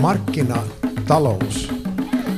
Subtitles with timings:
[0.00, 1.72] Markkinatalous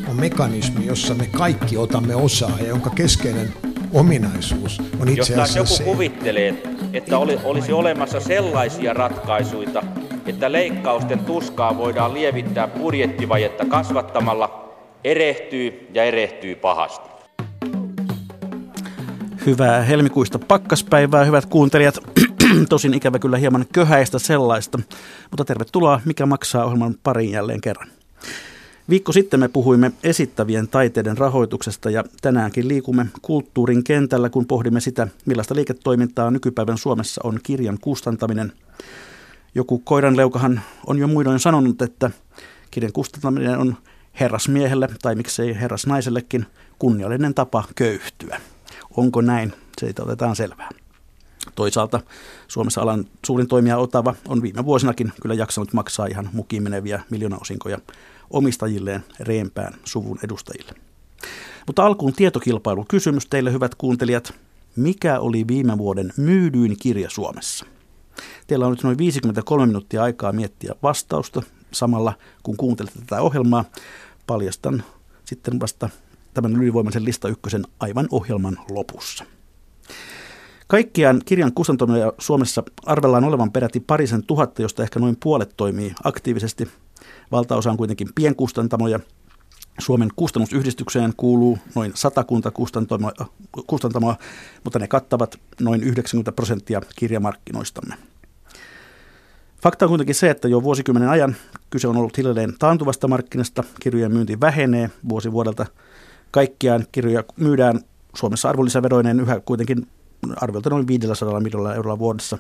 [0.09, 3.53] on mekanismi, jossa me kaikki otamme osaa ja jonka keskeinen
[3.93, 6.63] ominaisuus on itse Jos asiassa joku se, kuvittelee,
[6.93, 9.83] että oli, olisi olemassa sellaisia ratkaisuja,
[10.27, 14.75] että leikkausten tuskaa voidaan lievittää budjettivajetta kasvattamalla,
[15.05, 17.11] erehtyy ja erehtyy pahasti.
[19.47, 21.95] Hyvää helmikuista pakkaspäivää, hyvät kuuntelijat.
[22.69, 24.79] Tosin ikävä kyllä hieman köhäistä sellaista,
[25.31, 27.89] mutta tervetuloa Mikä maksaa ohjelman pariin jälleen kerran.
[28.89, 35.09] Viikko sitten me puhuimme esittävien taiteiden rahoituksesta ja tänäänkin liikumme kulttuurin kentällä, kun pohdimme sitä,
[35.27, 38.53] millaista liiketoimintaa nykypäivän Suomessa on kirjan kustantaminen.
[39.55, 42.11] Joku koiranleukahan on jo muidoin sanonut, että
[42.71, 43.77] kirjan kustantaminen on
[44.21, 46.47] herrasmiehelle tai miksei herrasnaisellekin
[46.79, 48.41] kunniallinen tapa köyhtyä.
[48.97, 49.53] Onko näin?
[49.79, 50.69] Siitä otetaan selvää.
[51.61, 52.01] Toisaalta
[52.49, 57.79] Suomessa alan suurin toimija Otava on viime vuosinakin kyllä jaksanut maksaa ihan mukiin meneviä miljoonaosinkoja
[58.31, 60.73] omistajilleen reempään suvun edustajille.
[61.67, 64.35] Mutta alkuun tietokilpailu kysymys teille hyvät kuuntelijat.
[64.77, 67.67] Mikä oli viime vuoden myydyin kirja Suomessa?
[68.47, 73.65] Teillä on nyt noin 53 minuuttia aikaa miettiä vastausta samalla kun kuuntelette tätä ohjelmaa.
[74.27, 74.85] Paljastan
[75.25, 75.89] sitten vasta
[76.35, 79.25] tämän ylivoimaisen lista ykkösen aivan ohjelman lopussa.
[80.71, 86.69] Kaikkiaan kirjan kustantamia Suomessa arvellaan olevan peräti parisen tuhatta, josta ehkä noin puolet toimii aktiivisesti.
[87.33, 89.01] Valtaosa on kuitenkin pienkustantamoja.
[89.79, 92.51] Suomen kustannusyhdistykseen kuuluu noin satakunta
[93.67, 94.17] kustantamoa,
[94.65, 97.95] mutta ne kattavat noin 90 prosenttia kirjamarkkinoistamme.
[99.63, 101.37] Fakta on kuitenkin se, että jo vuosikymmenen ajan
[101.71, 103.65] kyse on ollut hiljalleen taantuvasta markkinasta.
[103.81, 105.67] Kirjojen myynti vähenee vuosi vuodelta.
[106.31, 107.81] Kaikkiaan kirjoja myydään
[108.15, 109.87] Suomessa arvonlisäveroineen yhä kuitenkin
[110.37, 112.39] arviolta noin 500 miljoonalla eurolla vuodessa.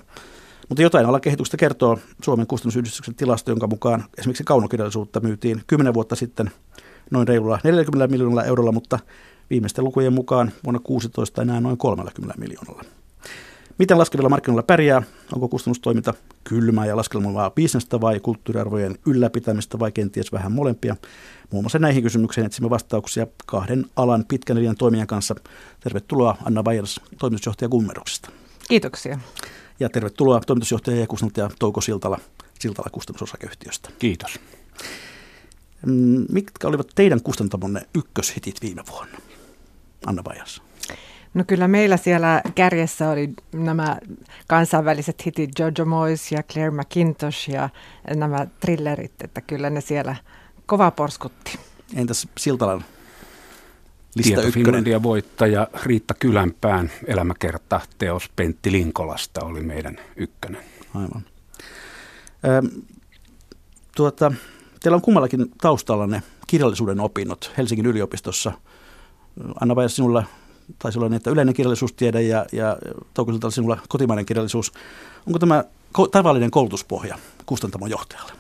[0.68, 6.16] Mutta jotain alla kehityksestä kertoo Suomen kustannusyhdistyksen tilasto, jonka mukaan esimerkiksi kaunokirjallisuutta myytiin 10 vuotta
[6.16, 6.50] sitten
[7.10, 8.98] noin reilulla 40 miljoonalla eurolla, mutta
[9.50, 12.99] viimeisten lukujen mukaan vuonna 16 enää noin 30 miljoonalla.
[13.80, 15.02] Miten laskevilla markkinoilla pärjää?
[15.32, 16.14] Onko kustannustoiminta
[16.44, 20.96] kylmää ja laskelmavaa bisnestä vai kulttuuriarvojen ylläpitämistä vai kenties vähän molempia?
[21.50, 25.34] Muun muassa näihin kysymyksiin etsimme vastauksia kahden alan pitkän linjan toimijan kanssa.
[25.80, 28.30] Tervetuloa Anna Vajers, toimitusjohtaja Gummeruksesta.
[28.68, 29.18] Kiitoksia.
[29.80, 32.18] Ja tervetuloa toimitusjohtaja ja kustantaja Touko Siltala,
[32.58, 33.90] Siltala kustannusosakeyhtiöstä.
[33.98, 34.40] Kiitos.
[35.86, 39.18] Mm, mitkä olivat teidän kustantamonne ykköshitit viime vuonna?
[40.06, 40.62] Anna Vajers.
[41.34, 43.98] No kyllä meillä siellä kärjessä oli nämä
[44.46, 47.68] kansainväliset hitit Jojo Moyes ja Claire McIntosh ja
[48.14, 50.16] nämä thrillerit, että kyllä ne siellä
[50.66, 51.58] kova porskutti.
[51.96, 52.84] Entäs Siltalan
[54.14, 54.64] lista Tieto ykkönen?
[54.64, 60.62] Finlandia voittaja Riitta Kylänpään elämäkerta teos Pentti Linkolasta oli meidän ykkönen.
[60.94, 61.22] Aivan.
[62.44, 62.82] Ö,
[63.96, 64.32] tuota,
[64.80, 68.52] teillä on kummallakin taustalla ne kirjallisuuden opinnot Helsingin yliopistossa.
[69.60, 70.24] Anna sinulla
[70.78, 72.76] taisi olla niin, että yleinen kirjallisuustiede ja, ja
[73.14, 74.72] Touko sinulla kotimainen kirjallisuus.
[75.26, 75.64] Onko tämä
[76.10, 78.39] tavallinen koulutuspohja kustantamon johtajalle?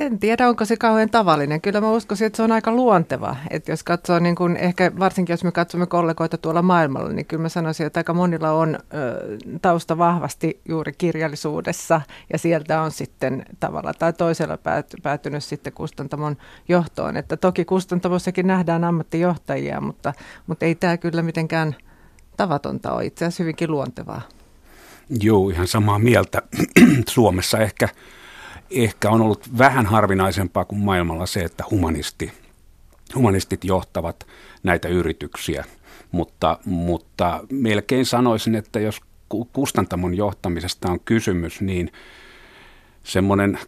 [0.00, 1.60] En tiedä, onko se kauhean tavallinen.
[1.60, 3.36] Kyllä mä uskoisin, että se on aika luonteva.
[3.50, 7.42] Että jos katsoo, niin kun, ehkä varsinkin jos me katsomme kollegoita tuolla maailmalla, niin kyllä
[7.42, 8.78] mä sanoisin, että aika monilla on ö,
[9.62, 12.00] tausta vahvasti juuri kirjallisuudessa.
[12.32, 16.36] Ja sieltä on sitten tavalla tai toisella päät, päätynyt sitten kustantamon
[16.68, 17.16] johtoon.
[17.16, 20.12] Että toki kustantamossakin nähdään ammattijohtajia, mutta,
[20.46, 21.76] mutta ei tämä kyllä mitenkään
[22.36, 23.06] tavatonta ole.
[23.06, 24.22] Itse asiassa hyvinkin luontevaa.
[25.20, 26.42] Joo, ihan samaa mieltä.
[27.08, 27.88] Suomessa ehkä,
[28.70, 32.32] ehkä on ollut vähän harvinaisempaa kuin maailmalla se, että humanisti,
[33.14, 34.26] humanistit johtavat
[34.62, 35.64] näitä yrityksiä.
[36.12, 41.92] Mutta, mutta melkein sanoisin, että jos ku- kustantamon johtamisesta on kysymys, niin
[43.04, 43.58] semmoinen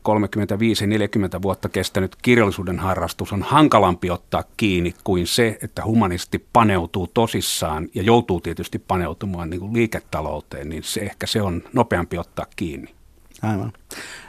[1.39, 7.89] 35-40 vuotta kestänyt kirjallisuuden harrastus on hankalampi ottaa kiinni kuin se, että humanisti paneutuu tosissaan
[7.95, 12.95] ja joutuu tietysti paneutumaan niin kuin liiketalouteen, niin se ehkä se on nopeampi ottaa kiinni.
[13.43, 13.73] Aivan.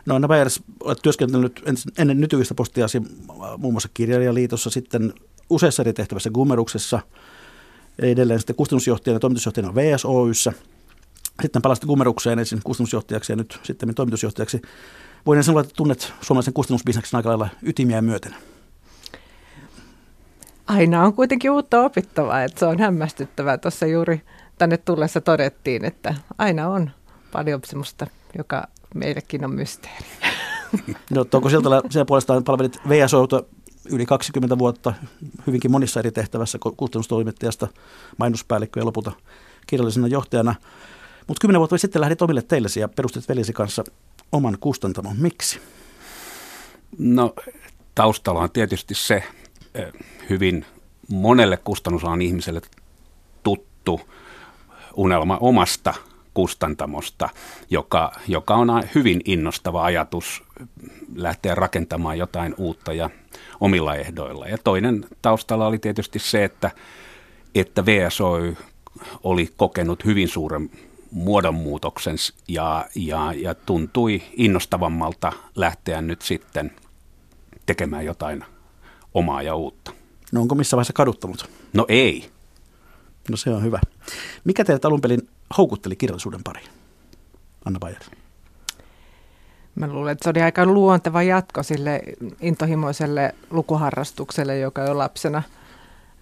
[0.06, 1.64] No Anna Bayers, olet työskennellyt
[1.98, 3.02] ennen nykyistä postiasi
[3.58, 5.14] muun muassa kirjailijaliitossa, sitten
[5.50, 7.00] useassa eri tehtävässä Gummeruksessa,
[8.00, 10.54] edelleen sitten kustannusjohtajana ja toimitusjohtajana VSOYssä.
[11.42, 14.62] Sitten palasit Gummerukseen ensin kustannusjohtajaksi ja nyt sitten toimitusjohtajaksi.
[15.26, 18.36] Voin sanoa, että tunnet suomalaisen kustannusbisneksen aika lailla ytimiä myöten.
[20.68, 23.58] Aina on kuitenkin uutta opittavaa, että se on hämmästyttävää.
[23.58, 24.22] Tuossa juuri
[24.58, 26.92] tänne tullessa todettiin, että aina on
[27.32, 28.08] paljon semmoista,
[28.38, 30.06] joka meillekin on mysteeri.
[31.10, 33.44] No, Touko Siltala, siellä puolestaan palvelit VSOta
[33.90, 34.94] yli 20 vuotta
[35.48, 37.68] hyvinkin monissa eri tehtävässä kustannustoimittajasta,
[38.18, 39.12] mainospäällikkö ja lopulta
[39.68, 40.56] kirjallisena johtajana.
[41.28, 43.84] Mutta kymmenen vuotta sitten lähdit omille teillesi ja perustit veljesi kanssa
[44.32, 45.18] oman kustantamon.
[45.18, 45.60] Miksi?
[46.98, 47.34] No
[47.96, 49.24] taustalla on tietysti se
[50.30, 50.66] hyvin
[51.12, 52.62] monelle kustannusalan ihmiselle
[53.44, 54.02] tuttu
[54.96, 55.94] unelma omasta
[56.34, 57.30] kustantamosta,
[57.70, 60.44] joka, joka on hyvin innostava ajatus
[61.16, 63.10] lähteä rakentamaan jotain uutta ja
[63.60, 64.48] omilla ehdoilla.
[64.48, 66.72] Ja toinen taustalla oli tietysti se, että,
[67.56, 68.58] että VSOY
[69.24, 70.70] oli kokenut hyvin suuren
[71.12, 72.16] muodonmuutoksen
[72.48, 76.72] ja, ja, ja tuntui innostavammalta lähteä nyt sitten
[77.66, 78.46] tekemään jotain
[79.14, 79.92] omaa ja uutta.
[80.32, 81.50] No onko missä vaiheessa kaduttanut?
[81.74, 82.30] No ei.
[83.30, 83.80] No se on hyvä.
[84.44, 85.02] Mikä teidät alun
[85.58, 86.70] houkutteli kirjallisuuden pariin?
[87.66, 88.02] Anna Bayer.
[89.76, 92.02] Mä luulen, että se oli aika luonteva jatko sille
[92.42, 95.44] intohimoiselle lukuharrastukselle, joka jo lapsena–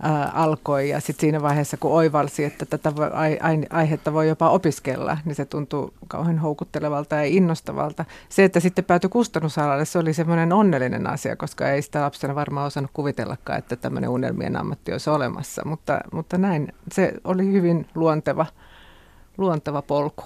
[0.02, 4.28] ää, alkoi ja sitten siinä vaiheessa, kun oivalsi, että tätä voi, ai, ai, aihetta voi
[4.28, 8.06] jopa opiskella, niin se tuntuu kauhean houkuttelevalta ja innostavalta.
[8.30, 12.68] Se, että sitten päätyi kustannusalalle, se oli semmoinen onnellinen asia, koska ei sitä lapsena varmaan
[12.68, 18.46] osannut kuvitellakaan, että tämmöinen unelmien ammatti olisi olemassa, mutta, mutta näin, se oli hyvin luonteva,
[19.42, 20.24] luonteva polku.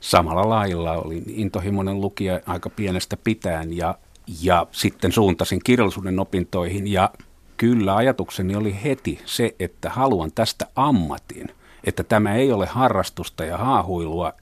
[0.00, 3.94] Samalla lailla olin intohimoinen lukija aika pienestä pitäen ja,
[4.42, 7.10] ja sitten suuntasin kirjallisuuden opintoihin ja
[7.60, 11.46] Kyllä, ajatukseni oli heti se, että haluan tästä ammatin,
[11.84, 14.32] että tämä ei ole harrastusta ja haahuilua,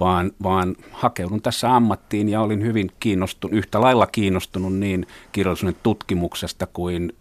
[0.00, 6.66] vaan, vaan hakeudun tässä ammattiin ja olin hyvin kiinnostunut, yhtä lailla kiinnostunut niin kirjallisuuden tutkimuksesta
[6.66, 7.12] kuin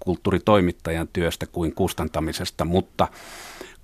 [0.00, 3.08] kulttuuritoimittajan työstä kuin kustantamisesta, mutta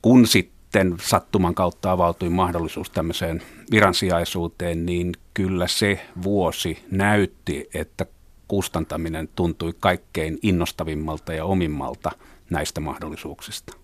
[0.03, 0.58] kun sitten
[1.01, 8.07] sattuman kautta avautui mahdollisuus tämmöiseen viransijaisuuteen, niin kyllä se vuosi näytti, että
[8.49, 12.11] kustantaminen tuntui kaikkein innostavimmalta ja omimmalta
[12.51, 13.77] näistä mahdollisuuksista.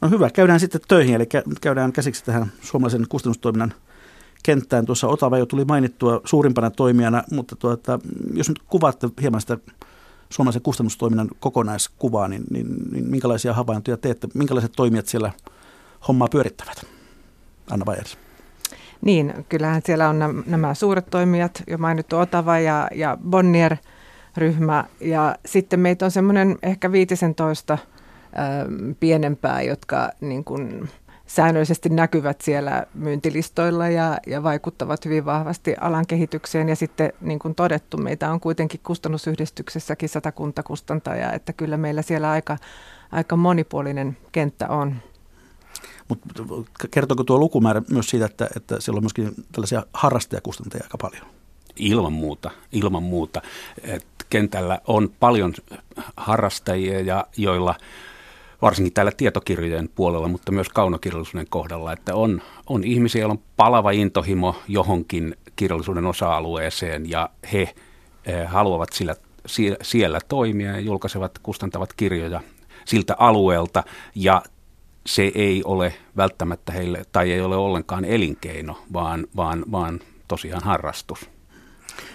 [0.00, 1.26] No hyvä, käydään sitten töihin, eli
[1.60, 3.74] käydään käsiksi tähän suomalaisen kustannustoiminnan
[4.42, 4.86] kenttään.
[4.86, 7.98] Tuossa Otava jo tuli mainittua suurimpana toimijana, mutta tuota,
[8.34, 9.58] jos nyt kuvaatte hieman sitä
[10.30, 15.32] suomalaisen kustannustoiminnan kokonaiskuvaa, niin, niin, niin minkälaisia havaintoja teette, minkälaiset toimijat siellä
[16.08, 16.86] hommaa pyörittävät?
[17.70, 18.18] Anna Vajers.
[19.00, 24.84] Niin, kyllähän siellä on nämä suuret toimijat, jo mainittu Otava ja, ja Bonnier-ryhmä.
[25.00, 27.78] Ja sitten meitä on semmoinen ehkä 15
[29.00, 30.88] pienempää, jotka niin kuin,
[31.26, 36.68] säännöllisesti näkyvät siellä myyntilistoilla ja, ja vaikuttavat hyvin vahvasti alan kehitykseen.
[36.68, 42.30] Ja sitten niin kuin todettu, meitä on kuitenkin kustannusyhdistyksessäkin satakunta kustantajaa, että kyllä meillä siellä
[42.30, 42.56] aika,
[43.12, 44.94] aika monipuolinen kenttä on.
[46.08, 46.44] Mutta
[46.90, 51.26] kertooko tuo lukumäärä myös siitä, että, että siellä on myöskin tällaisia harrastajakustantajia aika paljon?
[51.76, 53.42] Ilman muuta, ilman muuta.
[53.82, 55.54] Et kentällä on paljon
[56.16, 57.74] harrastajia, ja joilla
[58.62, 63.90] varsinkin täällä tietokirjojen puolella, mutta myös kaunokirjallisuuden kohdalla, että on, on ihmisiä, joilla on palava
[63.90, 67.74] intohimo johonkin kirjallisuuden osa-alueeseen ja he
[68.26, 69.14] eh, haluavat sillä,
[69.82, 72.40] siellä toimia ja julkaisevat, kustantavat kirjoja
[72.84, 73.82] siltä alueelta
[74.14, 74.42] ja
[75.06, 81.30] se ei ole välttämättä heille, tai ei ole ollenkaan elinkeino, vaan, vaan, vaan tosiaan harrastus.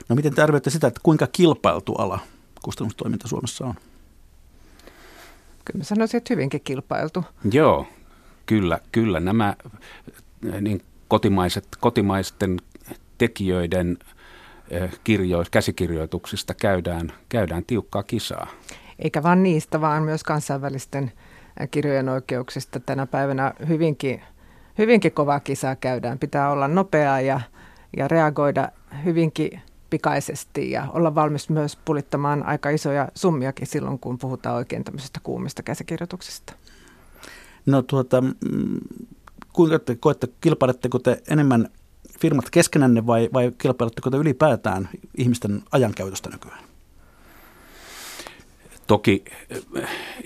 [0.10, 2.20] No miten te arvioitte sitä, että kuinka kilpailtu ala
[2.62, 3.74] kustannustoiminta Suomessa on?
[5.66, 7.24] Kyllä mä sanoisin, että hyvinkin kilpailtu.
[7.52, 7.88] Joo,
[8.46, 9.56] kyllä, kyllä nämä
[10.62, 12.62] niin kotimaiset, kotimaisten
[13.18, 13.98] tekijöiden
[14.70, 18.48] eh, kirjo, käsikirjoituksista käydään, käydään tiukkaa kisaa.
[19.00, 21.12] Eikä vain niistä, vaan myös kansainvälisten
[21.72, 24.22] kirjojen oikeuksista tänä päivänä hyvinkin,
[24.78, 26.20] hyvinkin kovaa kisaa käydään.
[26.20, 27.42] Pitää olla nopeaa ja,
[27.98, 28.70] ja reagoida
[29.06, 35.20] hyvinkin pikaisesti ja olla valmis myös pulittamaan aika isoja summiakin silloin, kun puhutaan oikein tämmöisestä
[35.24, 36.54] kuumista käsikirjoituksista.
[37.66, 38.32] No tuota, mm,
[39.54, 41.70] kuinka te koette, kilpailetteko te enemmän
[42.20, 46.69] firmat keskenänne vai, vai kilpailetteko te ylipäätään ihmisten ajankäytöstä nykyään?
[48.90, 49.24] Toki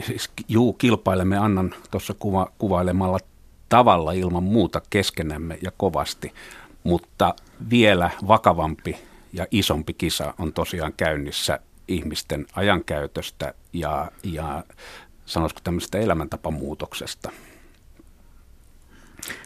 [0.06, 3.20] siis, juu, kilpailemme Annan tuossa kuva, kuvailemalla
[3.70, 6.34] tavalla ilman muuta keskenämme ja kovasti,
[6.84, 7.36] mutta
[7.70, 8.98] vielä vakavampi
[9.34, 14.64] ja isompi kisa on tosiaan käynnissä ihmisten ajankäytöstä ja, ja
[15.26, 17.32] sanoisiko tämmöisestä elämäntapamuutoksesta.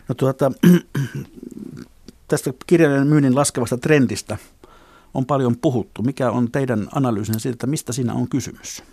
[0.08, 0.52] No tuota,
[2.28, 4.38] tästä kirjojen myynnin laskevasta trendistä
[5.14, 6.02] on paljon puhuttu.
[6.02, 8.84] Mikä on teidän analyysinne siitä, että mistä siinä on kysymys?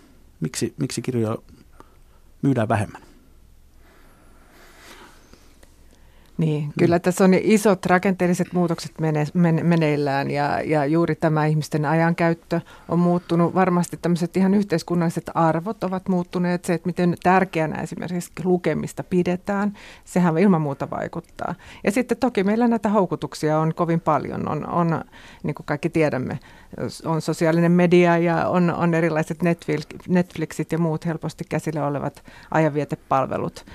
[0.45, 1.37] Miksi, miksi kirjoja
[2.41, 3.01] myydään vähemmän?
[6.37, 11.85] Niin, kyllä tässä on isot rakenteelliset muutokset mene, mene, meneillään ja, ja juuri tämä ihmisten
[11.85, 13.55] ajankäyttö on muuttunut.
[13.55, 16.65] Varmasti tämmöiset ihan yhteiskunnalliset arvot ovat muuttuneet.
[16.65, 19.73] Se, että miten tärkeänä esimerkiksi lukemista pidetään,
[20.03, 21.55] sehän ilman muuta vaikuttaa.
[21.83, 24.49] Ja sitten toki meillä näitä houkutuksia on kovin paljon.
[24.49, 25.01] On, on
[25.43, 26.39] niin kuin kaikki tiedämme,
[27.05, 33.65] on sosiaalinen media ja on, on erilaiset Netflix, Netflixit ja muut helposti käsillä olevat ajanvietepalvelut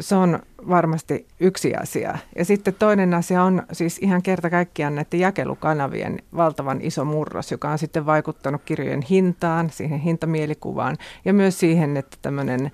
[0.00, 0.38] se on
[0.68, 2.18] varmasti yksi asia.
[2.36, 7.70] Ja sitten toinen asia on siis ihan kerta kaikkiaan näiden jakelukanavien valtavan iso murros, joka
[7.70, 12.70] on sitten vaikuttanut kirjojen hintaan, siihen hintamielikuvaan ja myös siihen, että tämmöinen äh,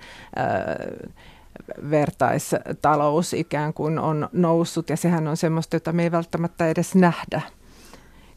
[1.89, 7.41] vertaistalous ikään kuin on noussut ja sehän on semmoista, jota me ei välttämättä edes nähdä.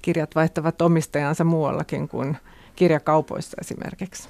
[0.02, 2.36] Kirjat vaihtavat omistajansa muuallakin kuin
[2.76, 4.28] kirjakaupoissa esimerkiksi.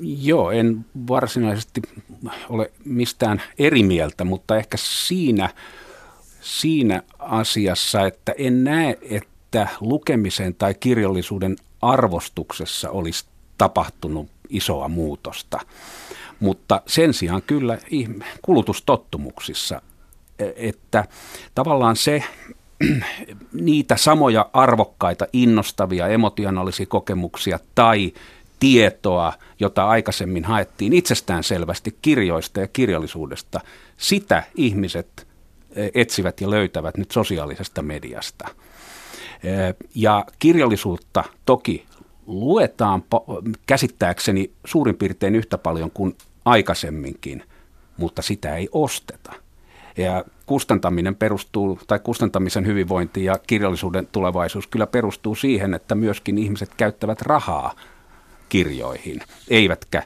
[0.00, 1.82] Joo, en varsinaisesti
[2.48, 5.50] ole mistään eri mieltä, mutta ehkä siinä,
[6.40, 13.24] siinä asiassa, että en näe, että lukemisen tai kirjallisuuden arvostuksessa olisi
[13.58, 15.60] tapahtunut isoa muutosta.
[16.40, 17.78] Mutta sen sijaan kyllä
[18.42, 19.82] kulutustottumuksissa,
[20.56, 21.04] että
[21.54, 22.24] tavallaan se,
[23.52, 28.12] niitä samoja arvokkaita, innostavia, emotionaalisia kokemuksia tai
[28.60, 33.60] tietoa, jota aikaisemmin haettiin itsestään selvästi kirjoista ja kirjallisuudesta,
[33.96, 35.26] sitä ihmiset
[35.76, 38.48] e, etsivät ja löytävät nyt sosiaalisesta mediasta.
[39.42, 39.50] E,
[39.94, 41.84] ja kirjallisuutta toki
[42.26, 43.04] luetaan
[43.66, 47.42] käsittääkseni suurin piirtein yhtä paljon kuin aikaisemminkin,
[47.96, 49.32] mutta sitä ei osteta.
[49.96, 56.74] Ja kustantaminen perustuu, tai kustantamisen hyvinvointi ja kirjallisuuden tulevaisuus kyllä perustuu siihen, että myöskin ihmiset
[56.76, 57.74] käyttävät rahaa
[58.48, 60.02] kirjoihin, eivätkä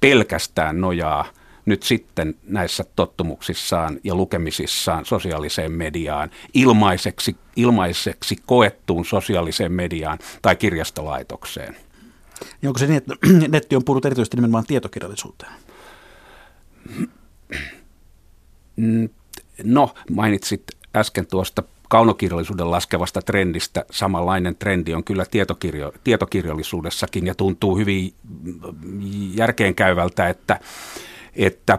[0.00, 1.24] pelkästään nojaa
[1.66, 11.76] nyt sitten näissä tottumuksissaan ja lukemisissaan sosiaaliseen mediaan, ilmaiseksi, ilmaiseksi koettuun sosiaaliseen mediaan tai kirjastolaitokseen.
[12.62, 13.14] Niin onko se niin, että
[13.48, 15.52] netti on purut erityisesti nimenomaan tietokirjallisuuteen?
[19.64, 20.62] No, mainitsit
[20.96, 23.84] äsken tuosta kaunokirjallisuuden laskevasta trendistä.
[23.90, 28.14] Samanlainen trendi on kyllä tietokirjo, tietokirjallisuudessakin ja tuntuu hyvin
[29.34, 30.60] järkeenkäyvältä, että,
[31.36, 31.78] että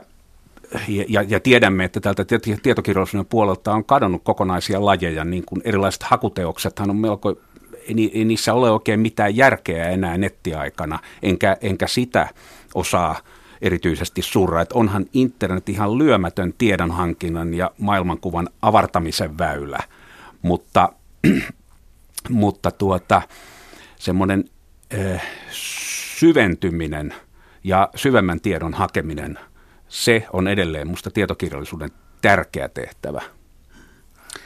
[1.08, 2.26] ja, ja tiedämme, että tältä
[2.64, 7.36] tietokirjallisuuden puolelta on kadonnut kokonaisia lajeja, niin kuin erilaiset hakuteoksethan on melko,
[7.88, 12.30] ei, ei niissä ole oikein mitään järkeä enää nettiaikana, enkä, enkä sitä
[12.76, 13.20] osaa
[13.62, 19.80] erityisesti surra, että onhan internet ihan lyömätön tiedonhankinnan ja maailmankuvan avartamisen väylä–
[20.42, 20.94] mutta,
[22.30, 23.22] mutta tuota,
[23.96, 24.46] semmoinen
[24.94, 25.24] äh,
[26.18, 27.14] syventyminen
[27.64, 29.40] ja syvemmän tiedon hakeminen,
[29.88, 31.90] se on edelleen minusta tietokirjallisuuden
[32.22, 33.22] tärkeä tehtävä.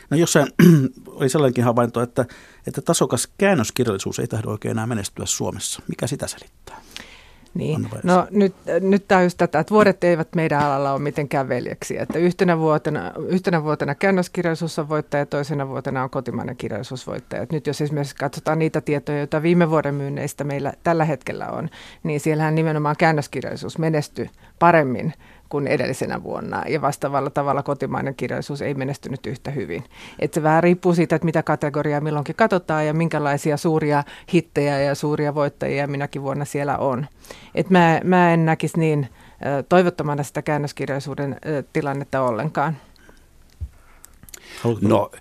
[0.09, 0.47] No jossain
[1.07, 2.25] oli sellainenkin havainto, että,
[2.67, 5.81] että tasokas käännöskirjallisuus ei tahdo oikein enää menestyä Suomessa.
[5.87, 6.81] Mikä sitä selittää?
[7.55, 7.87] Niin.
[8.03, 12.01] No nyt, nyt tämä just tätä, että vuodet eivät meidän alalla ole mitenkään veljeksiä.
[12.01, 17.41] Että yhtenä vuotena, yhtenä vuotena käännöskirjallisuus on voittaja, toisena vuotena on kotimainen kirjallisuusvoittaja.
[17.41, 21.69] Et nyt jos esimerkiksi katsotaan niitä tietoja, joita viime vuoden myynneistä meillä tällä hetkellä on,
[22.03, 25.13] niin siellähän nimenomaan käännöskirjallisuus menestyi paremmin
[25.55, 26.63] kuin edellisenä vuonna.
[26.69, 29.83] Ja vastaavalla tavalla kotimainen kirjallisuus ei menestynyt yhtä hyvin.
[30.19, 34.95] Et se vähän riippuu siitä, että mitä kategoriaa milloinkin katsotaan ja minkälaisia suuria hittejä ja
[34.95, 37.05] suuria voittajia minäkin vuonna siellä on.
[37.55, 39.07] Et mä, mä en näkisi niin
[39.69, 41.37] toivottomana sitä käännöskirjallisuuden
[41.73, 42.77] tilannetta ollenkaan.
[44.81, 45.11] No,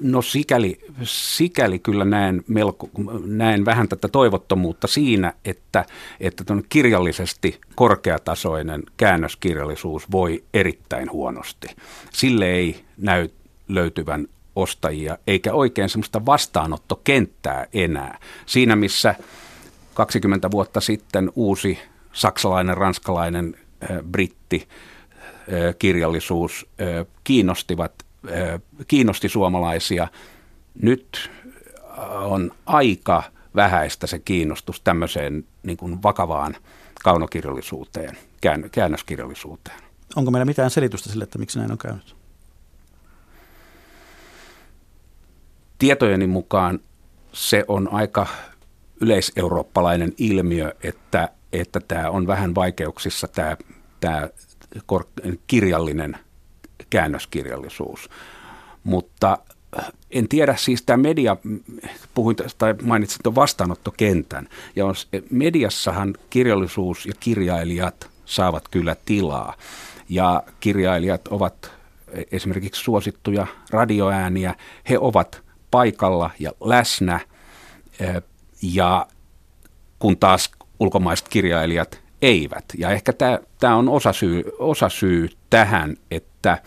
[0.00, 2.90] no sikäli, sikäli kyllä näen, melko,
[3.26, 5.84] näen vähän tätä toivottomuutta siinä, että,
[6.20, 11.68] että kirjallisesti korkeatasoinen käännöskirjallisuus voi erittäin huonosti.
[12.12, 13.28] Sille ei näy
[13.68, 14.26] löytyvän
[14.56, 18.18] ostajia, eikä oikein semmoista vastaanottokenttää enää.
[18.46, 19.14] Siinä missä
[19.94, 21.78] 20 vuotta sitten uusi
[22.12, 23.56] saksalainen, ranskalainen,
[24.10, 24.68] britti
[25.78, 26.66] kirjallisuus
[27.24, 27.92] kiinnostivat
[28.88, 30.08] kiinnosti suomalaisia.
[30.82, 31.30] Nyt
[32.08, 33.22] on aika
[33.54, 36.56] vähäistä se kiinnostus tämmöiseen niin kuin vakavaan
[37.04, 38.18] kaunokirjallisuuteen,
[38.72, 39.80] käännöskirjallisuuteen.
[40.16, 42.16] Onko meillä mitään selitystä sille, että miksi näin on käynyt?
[45.78, 46.80] Tietojeni mukaan
[47.32, 48.26] se on aika
[49.00, 53.56] yleiseurooppalainen ilmiö, että, että tämä on vähän vaikeuksissa tämä,
[54.00, 54.28] tämä
[55.46, 56.18] kirjallinen
[56.90, 58.10] käännöskirjallisuus.
[58.84, 59.38] Mutta
[59.78, 61.36] äh, en tiedä, siis tämä media,
[62.14, 64.94] puhuin tai mainitsin tuon vastaanottokentän, ja on,
[65.30, 69.54] mediassahan kirjallisuus ja kirjailijat saavat kyllä tilaa.
[70.08, 71.78] ja kirjailijat ovat
[72.32, 74.54] esimerkiksi suosittuja radioääniä.
[74.90, 77.20] He ovat paikalla ja läsnä
[78.62, 79.06] ja
[79.98, 82.64] kun taas ulkomaiset kirjailijat eivät.
[82.78, 83.12] Ja ehkä
[83.60, 86.58] tämä on osasyy, osasyy tähän, että,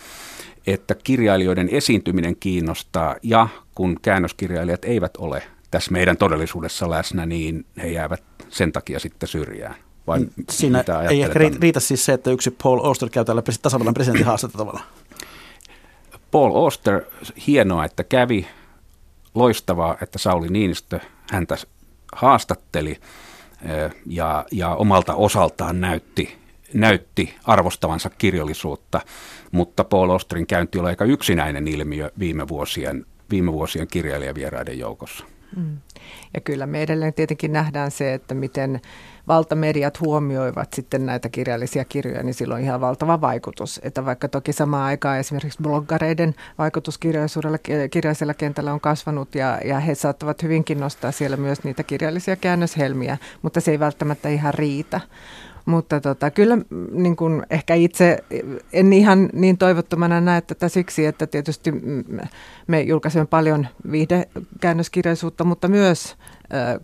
[0.67, 7.87] että kirjailijoiden esiintyminen kiinnostaa ja kun käännöskirjailijat eivät ole tässä meidän todellisuudessa läsnä, niin he
[7.87, 9.75] jäävät sen takia sitten syrjään.
[10.07, 13.93] Vai mm, Siinä ei ehkä riitä siis se, että yksi Paul Oster käy täällä tasavallan
[13.93, 14.85] presidentin haastetta tavallaan.
[16.31, 17.01] Paul Oster,
[17.47, 18.47] hienoa, että kävi.
[19.35, 20.99] Loistavaa, että Sauli Niinistö
[21.31, 21.57] häntä
[22.15, 22.99] haastatteli
[24.05, 26.37] ja, ja omalta osaltaan näytti,
[26.73, 29.01] näytti arvostavansa kirjallisuutta,
[29.51, 35.25] mutta Paul Osterin käynti oli aika yksinäinen ilmiö viime vuosien, viime vuosien kirjailijavieraiden joukossa.
[35.55, 35.77] Mm.
[36.33, 38.81] Ja kyllä me edelleen tietenkin nähdään se, että miten
[39.27, 43.79] valtamediat huomioivat sitten näitä kirjallisia kirjoja, niin sillä on ihan valtava vaikutus.
[43.83, 46.99] Että vaikka toki samaan aikaan esimerkiksi bloggareiden vaikutus
[47.91, 53.17] kirjallisella kentällä on kasvanut ja, ja he saattavat hyvinkin nostaa siellä myös niitä kirjallisia käännöshelmiä,
[53.41, 55.01] mutta se ei välttämättä ihan riitä.
[55.65, 58.17] Mutta tota, kyllä mm, niin kun ehkä itse
[58.73, 62.19] en ihan niin toivottomana näe tätä siksi, että tietysti mm,
[62.67, 66.15] me julkaisemme paljon viihdekäännöskirjallisuutta, mutta myös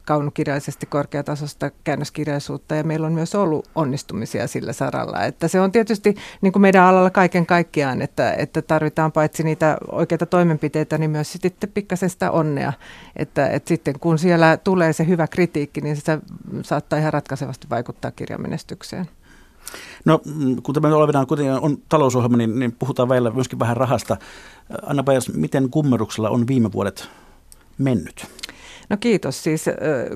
[0.06, 5.24] kaunokirjaisesti korkeatasosta käännöskirjallisuutta ja meillä on myös ollut onnistumisia sillä saralla.
[5.24, 9.78] Että se on tietysti niin kuin meidän alalla kaiken kaikkiaan, että, että tarvitaan paitsi niitä
[9.92, 12.74] oikeita toimenpiteitä, niin myös sitten pikkasen sitä onnea.
[13.16, 16.20] Että, että sitten kun siellä tulee se hyvä kritiikki, niin se
[16.62, 19.10] saattaa ihan ratkaisevasti vaikuttaa kirjamenestykseen.
[20.06, 20.22] No,
[20.64, 24.18] kun tämä olevinaan kuitenkin on talousohjelma, niin, niin puhutaan vielä myöskin vähän rahasta.
[24.86, 27.10] Anna Pajas, miten kummeruksella on viime vuodet
[27.78, 28.28] mennyt?
[28.89, 29.44] No kiitos.
[29.44, 29.65] Siis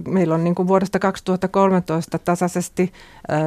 [0.08, 2.94] meillä on niin kuin vuodesta 2013 tasaisesti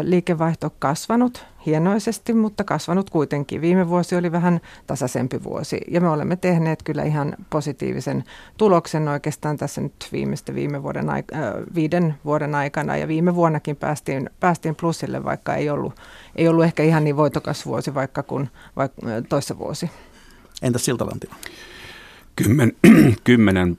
[0.02, 3.61] liikevaihto kasvanut hienoisesti, mutta kasvanut kuitenkin.
[3.61, 8.25] Viime vuosi oli vähän tasaisempi vuosi ja me olemme tehneet kyllä ihan positiivisen
[8.57, 11.23] tuloksen oikeastaan tässä nyt viimeistä viime vuoden, äh,
[11.75, 15.95] viiden vuoden aikana ja viime vuonnakin päästiin, päästiin plussille, vaikka ei ollut,
[16.37, 19.90] ei ollut ehkä ihan niin voitokas vuosi vaikka kuin vaikka, toissa vuosi.
[20.62, 21.28] Entäs Siltalanti?
[22.37, 22.73] Kymmen,
[23.25, 23.79] kymmenen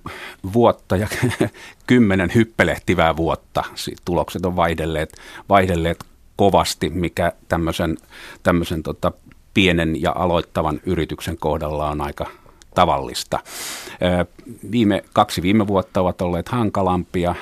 [0.53, 1.07] vuotta ja
[1.87, 3.63] kymmenen hyppelehtivää vuotta.
[4.05, 5.17] Tulokset on vaihdelleet,
[5.49, 7.97] vaihdelleet kovasti, mikä tämmöisen,
[8.43, 9.11] tämmöisen tota
[9.53, 12.25] pienen ja aloittavan yrityksen kohdalla on aika
[12.75, 13.39] tavallista.
[14.71, 17.35] Viime, kaksi viime vuotta ovat olleet hankalampia,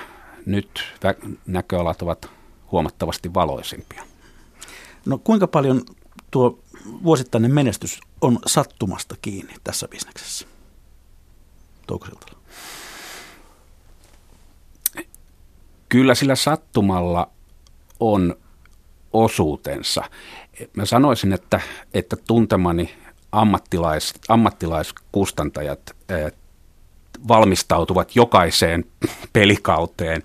[0.46, 0.84] nyt
[1.46, 2.30] näköalat ovat
[2.72, 4.04] huomattavasti valoisimpia.
[5.06, 5.82] No kuinka paljon
[6.32, 6.60] tuo
[7.04, 10.53] vuosittainen menestys on sattumasta kiinni tässä bisneksessä?
[11.88, 12.08] Touko
[15.90, 17.30] Kyllä sillä sattumalla
[18.00, 18.36] on
[19.14, 20.04] osuutensa.
[20.74, 21.62] Mä sanoisin, että,
[21.94, 22.96] että tuntemani
[23.32, 25.96] ammattilais, ammattilaiskustantajat
[27.28, 28.86] valmistautuvat jokaiseen
[29.34, 30.24] pelikauteen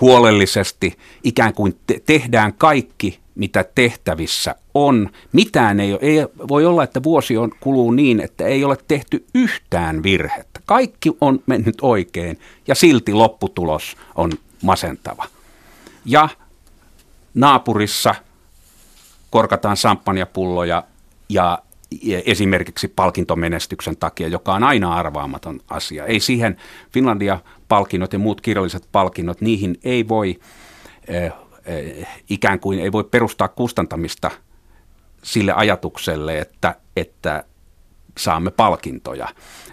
[0.00, 5.10] huolellisesti, ikään kuin te- tehdään kaikki, mitä tehtävissä on.
[5.32, 9.26] Mitään ei, ole, ei voi olla, että vuosi on, kuluu niin, että ei ole tehty
[9.34, 10.47] yhtään virhettä.
[10.68, 15.24] Kaikki on mennyt oikein ja silti lopputulos on masentava.
[16.04, 16.28] Ja
[17.34, 18.14] naapurissa
[19.30, 20.84] korkataan samppanjapulloja
[21.28, 21.58] ja
[22.24, 26.06] esimerkiksi palkintomenestyksen takia, joka on aina arvaamaton asia.
[26.06, 26.56] Ei siihen
[26.92, 30.40] Finlandia-palkinnot ja muut kirjalliset palkinnot, niihin ei voi
[31.08, 31.32] eh,
[31.64, 34.30] eh, ikään kuin ei voi perustaa kustantamista
[35.22, 37.44] sille ajatukselle, että, että
[38.18, 39.28] saamme palkintoja.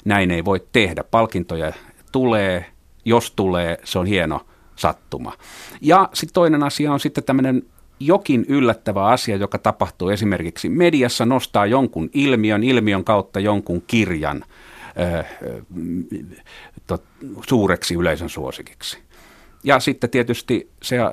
[0.05, 1.03] Näin ei voi tehdä.
[1.03, 1.73] Palkintoja
[2.11, 2.65] tulee,
[3.05, 5.33] jos tulee, se on hieno sattuma.
[5.81, 7.63] Ja sitten toinen asia on sitten tämmöinen
[7.99, 14.45] jokin yllättävä asia, joka tapahtuu esimerkiksi mediassa, nostaa jonkun ilmiön, ilmiön kautta jonkun kirjan
[16.87, 17.03] tot,
[17.47, 19.04] suureksi yleisön suosikiksi.
[19.65, 21.11] Ja sitten tietysti se äh,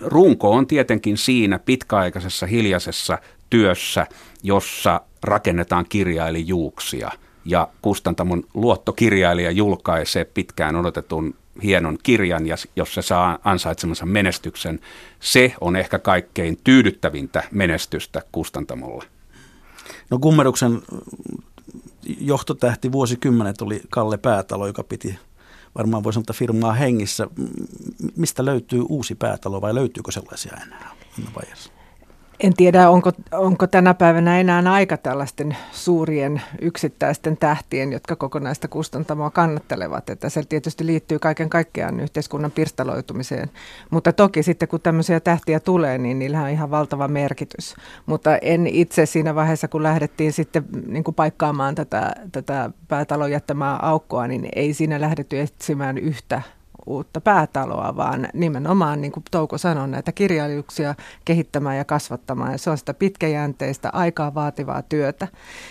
[0.00, 3.18] runko on tietenkin siinä pitkäaikaisessa hiljaisessa
[3.50, 4.06] työssä,
[4.42, 7.10] jossa rakennetaan kirjailijuuksia.
[7.44, 14.80] Ja kustantamon luottokirjailija julkaisee pitkään odotetun hienon kirjan, ja jos se saa ansaitsemansa menestyksen,
[15.20, 19.04] se on ehkä kaikkein tyydyttävintä menestystä kustantamolla.
[20.10, 20.82] No kummeruksen
[22.20, 25.18] johtotähti vuosikymmenet oli Kalle Päätalo, joka piti
[25.74, 27.28] varmaan voi sanoa firmaa hengissä.
[28.16, 30.90] Mistä löytyy uusi päätalo vai löytyykö sellaisia enää
[31.36, 31.77] vaiheessa?
[32.40, 39.30] En tiedä, onko, onko tänä päivänä enää aika tällaisten suurien yksittäisten tähtien, jotka kokonaista kustantamoa
[39.30, 40.10] kannattelevat.
[40.10, 43.50] Että se tietysti liittyy kaiken kaikkiaan yhteiskunnan pirstaloitumiseen.
[43.90, 47.74] Mutta toki sitten kun tämmöisiä tähtiä tulee, niin niillä on ihan valtava merkitys.
[48.06, 53.76] Mutta en itse siinä vaiheessa, kun lähdettiin sitten niin kuin paikkaamaan tätä, tätä päätalon jättämää
[53.76, 56.42] aukkoa, niin ei siinä lähdetty etsimään yhtä
[56.88, 62.52] uutta päätaloa, vaan nimenomaan, niin kuin Touko sanoi, näitä kirjailijuuksia kehittämään ja kasvattamaan.
[62.52, 65.28] Ja se on sitä pitkäjänteistä, aikaa vaativaa työtä.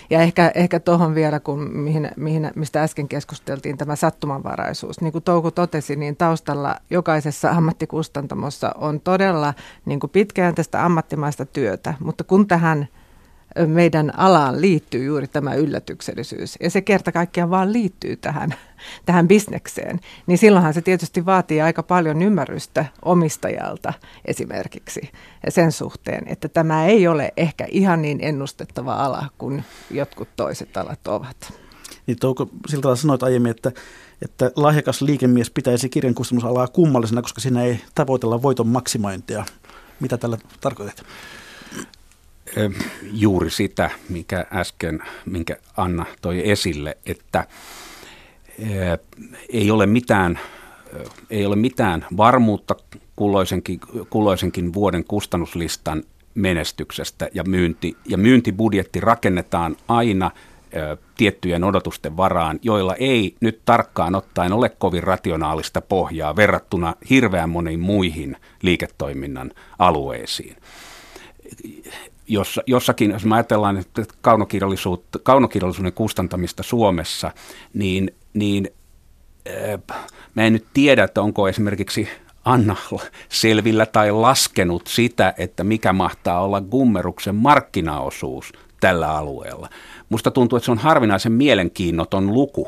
[0.10, 5.02] Ja ehkä, ehkä tuohon vielä, kun mihin, mihin, mistä äsken keskusteltiin, tämä sattumanvaraisuus.
[5.02, 9.54] Niin kuin Touko totesi, niin taustalla jokaisessa ammattikustantamossa on todella
[9.86, 12.88] niin kuin pitkäjänteistä ammattimaista työtä, mutta kun tähän
[13.66, 16.58] meidän alaan liittyy juuri tämä yllätyksellisyys.
[16.64, 18.54] Ja se kerta kaikkiaan vaan liittyy tähän,
[19.06, 20.00] tähän bisnekseen.
[20.28, 23.94] Niin silloinhan se tietysti vaatii aika paljon ymmärrystä omistajalta
[24.26, 25.12] esimerkiksi
[25.46, 30.78] ja sen suhteen, että tämä ei ole ehkä ihan niin ennustettava ala kuin jotkut toiset
[30.78, 31.54] alat ovat.
[32.08, 33.72] Niin Touko Siltala sanoit aiemmin, että,
[34.22, 39.46] että lahjakas liikemies pitäisi kirjan kustannusalaa kummallisena, koska siinä ei tavoitella voiton maksimointia.
[40.00, 41.04] Mitä tällä tarkoitat?
[43.04, 47.48] Juuri sitä, mikä äsken, minkä Anna toi esille, että
[49.50, 50.40] ei ole mitään,
[51.30, 52.76] ei ole mitään varmuutta
[53.16, 53.80] kulloisenkin,
[54.10, 56.04] kulloisenkin vuoden kustannuslistan
[56.36, 60.32] menestyksestä ja, myynti, ja myyntibudjetti rakennetaan aina
[61.18, 67.80] tiettyjen odotusten varaan, joilla ei nyt tarkkaan ottaen ole kovin rationaalista pohjaa verrattuna hirveän moniin
[67.80, 70.56] muihin liiketoiminnan alueisiin
[72.28, 77.32] jos, jossakin, jos me ajatellaan että kaunokirjallisuutta, kaunokirjallisuuden kustantamista Suomessa,
[77.74, 78.70] niin, niin
[79.50, 79.98] äh,
[80.36, 82.08] mä en nyt tiedä, että onko esimerkiksi
[82.46, 82.76] Anna
[83.30, 89.70] selvillä tai laskenut sitä, että mikä mahtaa olla Gummeruksen markkinaosuus tällä alueella.
[90.10, 92.68] Musta tuntuu, että se on harvinaisen mielenkiinnoton luku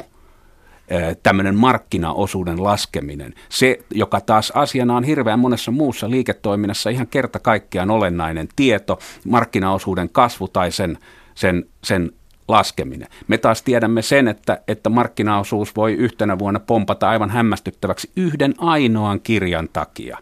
[1.24, 3.34] tämmöinen markkinaosuuden laskeminen.
[3.50, 10.10] Se, joka taas asiana on hirveän monessa muussa liiketoiminnassa ihan kerta kaikkiaan olennainen tieto, markkinaosuuden
[10.10, 10.98] kasvu tai sen,
[11.36, 12.12] sen, sen
[12.48, 13.08] laskeminen.
[13.28, 19.20] Me taas tiedämme sen, että, että markkinaosuus voi yhtenä vuonna pompata aivan hämmästyttäväksi yhden ainoan
[19.20, 20.18] kirjan takia.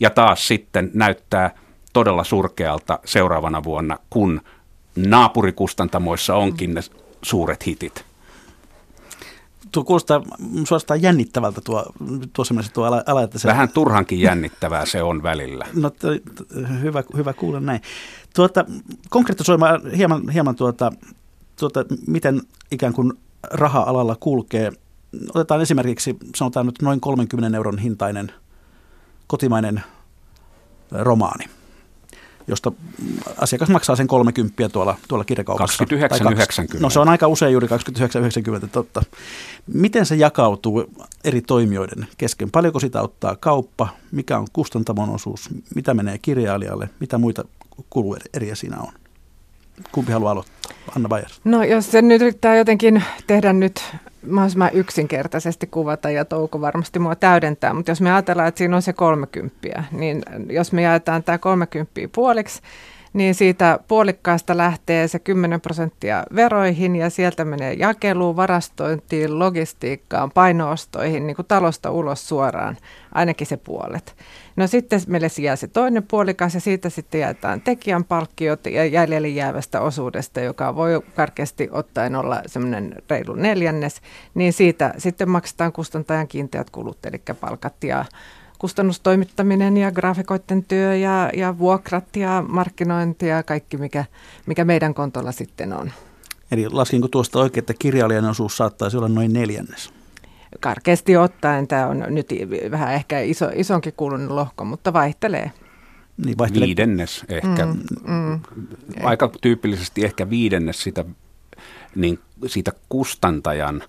[0.00, 1.50] Ja taas sitten näyttää
[1.92, 4.40] todella surkealta seuraavana vuonna, kun
[4.96, 6.80] naapurikustantamoissa onkin ne
[7.22, 8.11] suuret hitit
[9.72, 10.22] tuo kuulostaa
[10.68, 11.86] suorastaan jännittävältä tuo,
[12.32, 13.48] tuo, tuo ala, ala että se...
[13.48, 15.66] Vähän turhankin jännittävää se on välillä.
[15.74, 17.80] No t- t- hyvä, hyvä kuulla näin.
[18.34, 18.64] Tuota,
[19.10, 20.92] konkretisoimaan hieman, hieman tuota,
[21.58, 23.12] tuota, miten ikään kuin
[23.50, 24.72] raha-alalla kulkee.
[25.34, 28.32] Otetaan esimerkiksi, sanotaan nyt noin 30 euron hintainen
[29.26, 29.82] kotimainen
[30.90, 31.44] romaani–
[32.46, 32.72] josta
[33.38, 35.84] asiakas maksaa sen 30 tuolla, tuolla kirjakaupassa.
[35.84, 36.80] 29,90.
[36.80, 39.02] No se on aika usein juuri 29,90, totta.
[39.66, 40.84] Miten se jakautuu
[41.24, 42.50] eri toimijoiden kesken?
[42.50, 43.88] Paljonko sitä ottaa kauppa?
[44.10, 45.48] Mikä on kustantamon osuus?
[45.74, 46.90] Mitä menee kirjailijalle?
[47.00, 47.44] Mitä muita
[47.90, 48.92] kulueriä siinä on?
[49.92, 50.72] Kumpi haluaa aloittaa?
[50.96, 51.28] Anna Bayer.
[51.44, 53.82] No jos se nyt yrittää jotenkin tehdä nyt
[54.30, 58.82] mahdollisimman yksinkertaisesti kuvata ja Touko varmasti mua täydentää, mutta jos me ajatellaan, että siinä on
[58.82, 62.62] se 30, niin jos me jaetaan tämä 30 puoliksi,
[63.12, 71.26] niin siitä puolikkaasta lähtee se 10 prosenttia veroihin ja sieltä menee jakeluun, varastointiin, logistiikkaan, painoostoihin,
[71.26, 72.76] niin kuin talosta ulos suoraan,
[73.14, 74.16] ainakin se puolet.
[74.56, 79.28] No sitten meille jää se toinen puolikas ja siitä sitten jaetaan tekijän palkkiot ja jäljelle
[79.28, 84.00] jäävästä osuudesta, joka voi karkeasti ottaen olla semmoinen reilu neljännes,
[84.34, 88.04] niin siitä sitten maksetaan kustantajan kiinteät kulut, eli palkat ja
[88.62, 94.04] kustannustoimittaminen ja graafikoiden työ ja, ja vuokrat ja markkinointi ja kaikki, mikä,
[94.46, 95.90] mikä meidän kontolla sitten on.
[96.52, 99.92] Eli laskinko tuosta oikein, että kirjailijan osuus saattaisi olla noin neljännes?
[100.60, 102.28] Karkeasti ottaen tämä on nyt
[102.70, 105.52] vähän ehkä iso, isonkin kuulunut lohko, mutta vaihtelee.
[106.24, 106.66] Niin vaihtelee.
[106.66, 107.66] Viidennes ehkä.
[107.66, 108.40] Mm, mm,
[109.02, 111.04] Aika tyypillisesti ehkä viidennes sitä,
[111.94, 113.82] niin, siitä kustantajan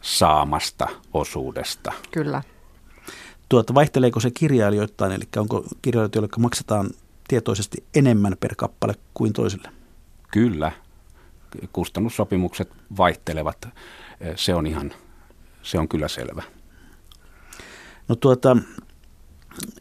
[0.00, 1.92] saamasta osuudesta.
[2.10, 2.42] Kyllä.
[3.52, 6.90] Tuota, vaihteleeko se kirjailijoittain, eli onko kirjailijoita, joille maksetaan
[7.28, 9.68] tietoisesti enemmän per kappale kuin toisille?
[10.30, 10.72] Kyllä.
[11.72, 13.68] Kustannussopimukset vaihtelevat.
[14.36, 14.92] Se on ihan,
[15.62, 16.42] se on kyllä selvä.
[18.08, 18.56] No tuota,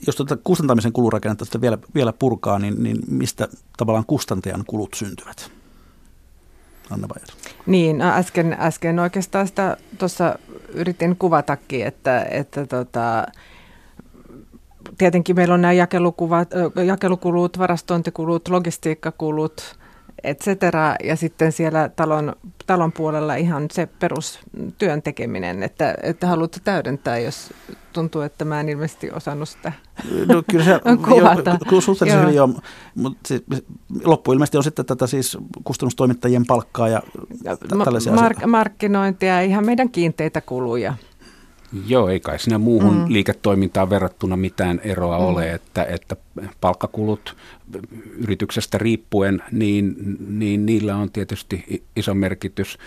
[0.08, 5.52] jos tuota kustantamisen kulurakennetta vielä, vielä purkaa, niin, niin mistä tavallaan kustantajan kulut syntyvät?
[6.90, 7.30] Anna Bayer.
[7.66, 10.40] Niin, no äsken, äsken oikeastaan sitä tuossa
[10.74, 13.26] yritin kuvatakin, että, että tota,
[14.98, 16.50] tietenkin meillä on nämä jakelukuvat,
[16.86, 19.80] jakelukulut, varastointikulut, logistiikkakulut,
[20.24, 20.96] et cetera.
[21.04, 27.54] Ja sitten siellä talon, talon puolella ihan se perustyön tekeminen, että, että haluatte täydentää, jos
[27.94, 29.72] tuntuu, että mä en ilmeisesti osannut sitä
[30.28, 31.58] no, kyllä se, kuvata.
[31.72, 32.50] Jo, suhteellisen hyvin jo,
[32.96, 33.44] mutta siis,
[34.04, 37.02] loppu ilmeisesti on sitten tätä siis kustannustoimittajien palkkaa ja
[37.84, 40.94] tällaisia mark- Markkinointia ja ihan meidän kiinteitä kuluja.
[41.88, 43.06] Joo, ei kai siinä muuhun mm.
[43.08, 45.26] liiketoimintaan verrattuna mitään eroa mm.
[45.26, 46.16] ole, että, että
[46.62, 47.38] palkkakulut
[48.18, 49.96] yrityksestä riippuen, niin,
[50.28, 52.78] niin niillä on tietysti iso merkitys.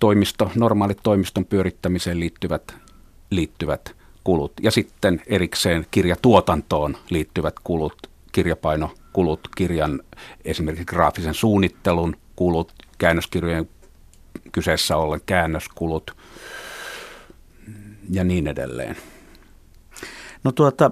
[0.00, 2.74] Toimisto, normaalit toimiston pyörittämiseen liittyvät,
[3.30, 10.00] liittyvät kulut ja sitten erikseen kirjatuotantoon liittyvät kulut, kirjapainokulut, kirjan
[10.44, 13.68] esimerkiksi graafisen suunnittelun kulut, käännöskirjojen
[14.52, 16.10] kyseessä ollen käännöskulut–
[18.10, 18.96] ja niin edelleen.
[20.44, 20.90] No tuota,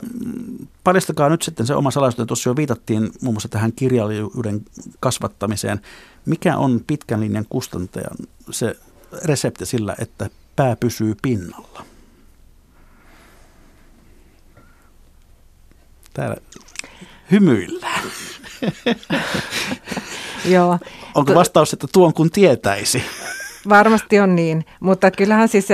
[0.84, 4.62] paljastakaa nyt sitten se oma salaisuus, tuossa jo viitattiin muun muassa tähän kirjallisuuden
[5.00, 5.80] kasvattamiseen.
[6.26, 8.16] Mikä on pitkän linjan kustantajan
[8.50, 8.76] se
[9.24, 11.84] resepti sillä, että pää pysyy pinnalla?
[16.14, 16.36] Täällä
[17.30, 18.02] hymyillään.
[20.44, 20.78] Joo.
[21.14, 23.02] Onko vastaus, että tuon kun tietäisi?
[23.68, 25.68] Varmasti on niin, mutta kyllähän siis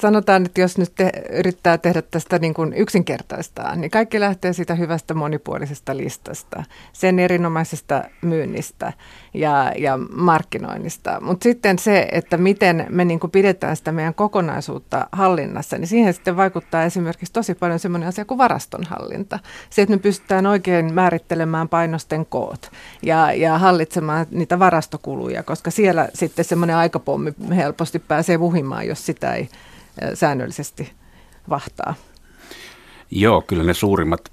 [0.00, 4.74] sanotaan, että jos nyt te, yrittää tehdä tästä niin kuin yksinkertaistaan, niin kaikki lähtee siitä
[4.74, 8.92] hyvästä monipuolisesta listasta, sen erinomaisesta myynnistä
[9.34, 11.20] ja, ja markkinoinnista.
[11.20, 16.14] Mutta sitten se, että miten me niin kuin pidetään sitä meidän kokonaisuutta hallinnassa, niin siihen
[16.14, 19.38] sitten vaikuttaa esimerkiksi tosi paljon semmoinen asia kuin varastonhallinta.
[19.70, 22.70] Se, että me pystytään oikein määrittelemään painosten koot
[23.02, 29.34] ja, ja hallitsemaan niitä varastokuluja, koska siellä sitten semmoinen aikapommi helposti pääsee vuhimaan, jos sitä
[29.34, 29.48] ei
[30.14, 30.92] säännöllisesti
[31.48, 31.94] vahtaa.
[33.10, 34.32] Joo, kyllä ne suurimmat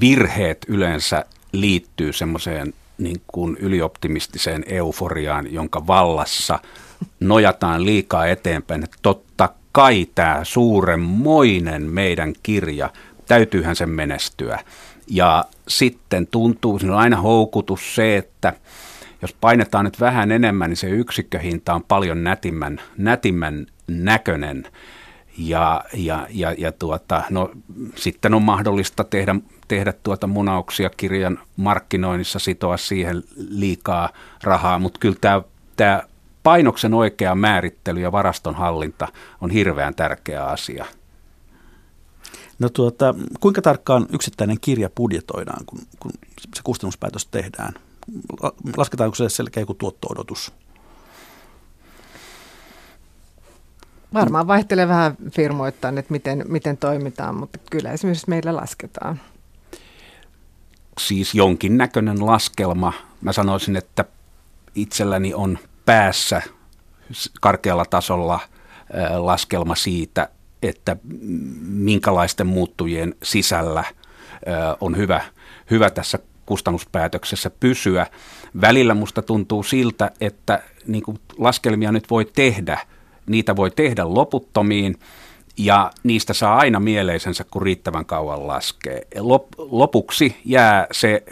[0.00, 6.58] virheet yleensä liittyy semmoiseen niin kuin ylioptimistiseen euforiaan, jonka vallassa
[7.20, 8.84] nojataan liikaa eteenpäin.
[8.84, 12.90] Että totta kai tämä suuremmoinen meidän kirja,
[13.26, 14.58] täytyyhän sen menestyä.
[15.06, 18.52] Ja sitten tuntuu, siinä on aina houkutus se, että–
[19.22, 24.64] jos painetaan nyt vähän enemmän, niin se yksikköhinta on paljon nätimmän, nätimmän näköinen.
[25.38, 27.50] Ja, ja, ja, ja tuota, no,
[27.94, 29.34] sitten on mahdollista tehdä,
[29.68, 34.08] tehdä tuota munauksia kirjan markkinoinnissa, sitoa siihen liikaa
[34.42, 35.42] rahaa, mutta kyllä tämä,
[35.76, 36.02] tämä
[36.42, 39.08] painoksen oikea määrittely ja varaston hallinta
[39.40, 40.86] on hirveän tärkeä asia.
[42.58, 46.10] No tuota, kuinka tarkkaan yksittäinen kirja budjetoidaan, kun, kun
[46.54, 47.72] se kustannuspäätös tehdään?
[48.76, 50.52] Lasketaanko se selkeä joku tuotto-odotus?
[54.14, 59.20] Varmaan vaihtelee vähän firmoittain, että miten, miten toimitaan, mutta kyllä esimerkiksi meillä lasketaan.
[60.98, 62.92] Siis jonkinnäköinen laskelma.
[63.20, 64.04] Mä sanoisin, että
[64.74, 66.42] itselläni on päässä
[67.40, 68.40] karkealla tasolla
[69.16, 70.28] laskelma siitä,
[70.62, 70.96] että
[71.62, 73.84] minkälaisten muuttujien sisällä
[74.80, 75.20] on hyvä,
[75.70, 78.06] hyvä tässä kustannuspäätöksessä pysyä.
[78.60, 82.78] Välillä musta tuntuu siltä, että niin kuin laskelmia nyt voi tehdä,
[83.26, 84.96] niitä voi tehdä loputtomiin
[85.56, 89.02] ja niistä saa aina mieleisensä, kun riittävän kauan laskee.
[89.18, 91.22] Lop, lopuksi jää se,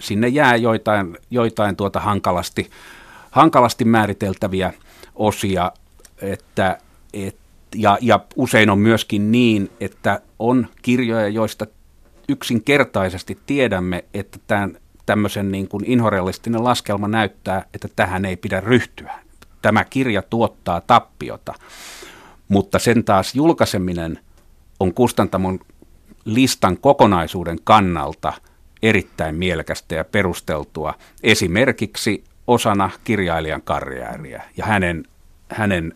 [0.00, 2.70] sinne jää joitain, joitain tuota hankalasti,
[3.30, 4.72] hankalasti määriteltäviä
[5.14, 5.72] osia,
[6.22, 6.78] että,
[7.12, 7.36] et,
[7.74, 11.66] ja, ja usein on myöskin niin, että on kirjoja, joista
[12.28, 19.14] yksinkertaisesti tiedämme, että tämän, tämmöisen niin kuin inhorealistinen laskelma näyttää, että tähän ei pidä ryhtyä.
[19.62, 21.54] Tämä kirja tuottaa tappiota,
[22.48, 24.18] mutta sen taas julkaiseminen
[24.80, 25.58] on kustantamon
[26.24, 28.32] listan kokonaisuuden kannalta
[28.82, 35.04] erittäin mielekästä ja perusteltua esimerkiksi osana kirjailijan karjääriä ja hänen,
[35.48, 35.94] hänen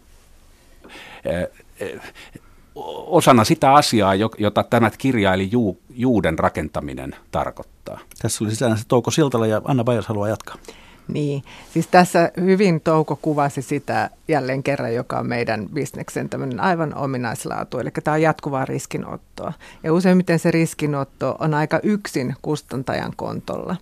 [3.07, 7.99] osana sitä asiaa, jota tämä kirjaili Ju, Juuden rakentaminen tarkoittaa.
[8.23, 10.57] Tässä oli sisään se Touko Siltala ja Anna Bajos haluaa jatkaa.
[11.09, 16.95] Niin, siis tässä hyvin Touko kuvasi sitä jälleen kerran, joka on meidän bisneksen tämmöinen aivan
[16.95, 19.53] ominaislaatu, eli tämä on jatkuvaa riskinottoa.
[19.83, 23.77] Ja useimmiten se riskinotto on aika yksin kustantajan kontolla.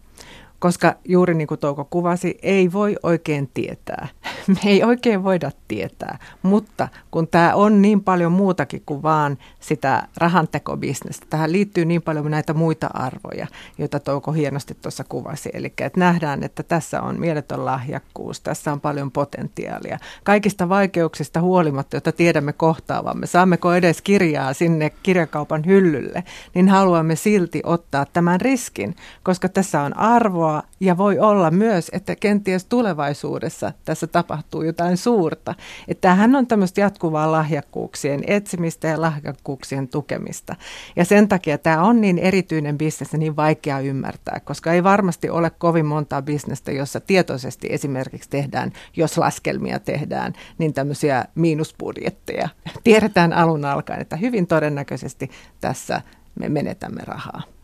[0.58, 4.08] Koska juuri niin kuin Touko kuvasi, ei voi oikein tietää.
[4.48, 10.08] Me ei oikein voida tietää, mutta kun tämä on niin paljon muutakin kuin vaan sitä
[10.16, 13.46] rahantekobisnestä, tähän liittyy niin paljon näitä muita arvoja,
[13.78, 15.50] joita Touko hienosti tuossa kuvasi.
[15.52, 19.98] Eli että nähdään, että tässä on mieletön lahjakkuus, tässä on paljon potentiaalia.
[20.24, 27.60] Kaikista vaikeuksista huolimatta, joita tiedämme kohtaavamme, saammeko edes kirjaa sinne kirjakaupan hyllylle, niin haluamme silti
[27.64, 30.47] ottaa tämän riskin, koska tässä on arvoa
[30.80, 35.54] ja voi olla myös, että kenties tulevaisuudessa tässä tapahtuu jotain suurta.
[35.88, 40.56] Että tämähän on tämmöistä jatkuvaa lahjakkuuksien etsimistä ja lahjakkuuksien tukemista.
[40.96, 45.30] Ja sen takia tämä on niin erityinen bisnes ja niin vaikea ymmärtää, koska ei varmasti
[45.30, 52.48] ole kovin montaa bisnestä, jossa tietoisesti esimerkiksi tehdään, jos laskelmia tehdään, niin tämmöisiä miinusbudjetteja.
[52.84, 55.30] Tiedetään alun alkaen, että hyvin todennäköisesti
[55.60, 56.00] tässä
[56.38, 57.57] me menetämme rahaa.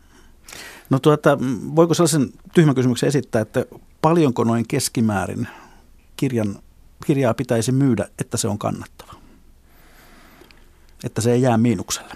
[0.89, 1.37] No tuota,
[1.75, 3.65] voiko sellaisen tyhmän kysymyksen esittää, että
[4.01, 5.47] paljonko noin keskimäärin
[6.17, 6.59] kirjan,
[7.05, 9.13] kirjaa pitäisi myydä, että se on kannattava?
[11.03, 12.13] Että se ei jää miinukselle.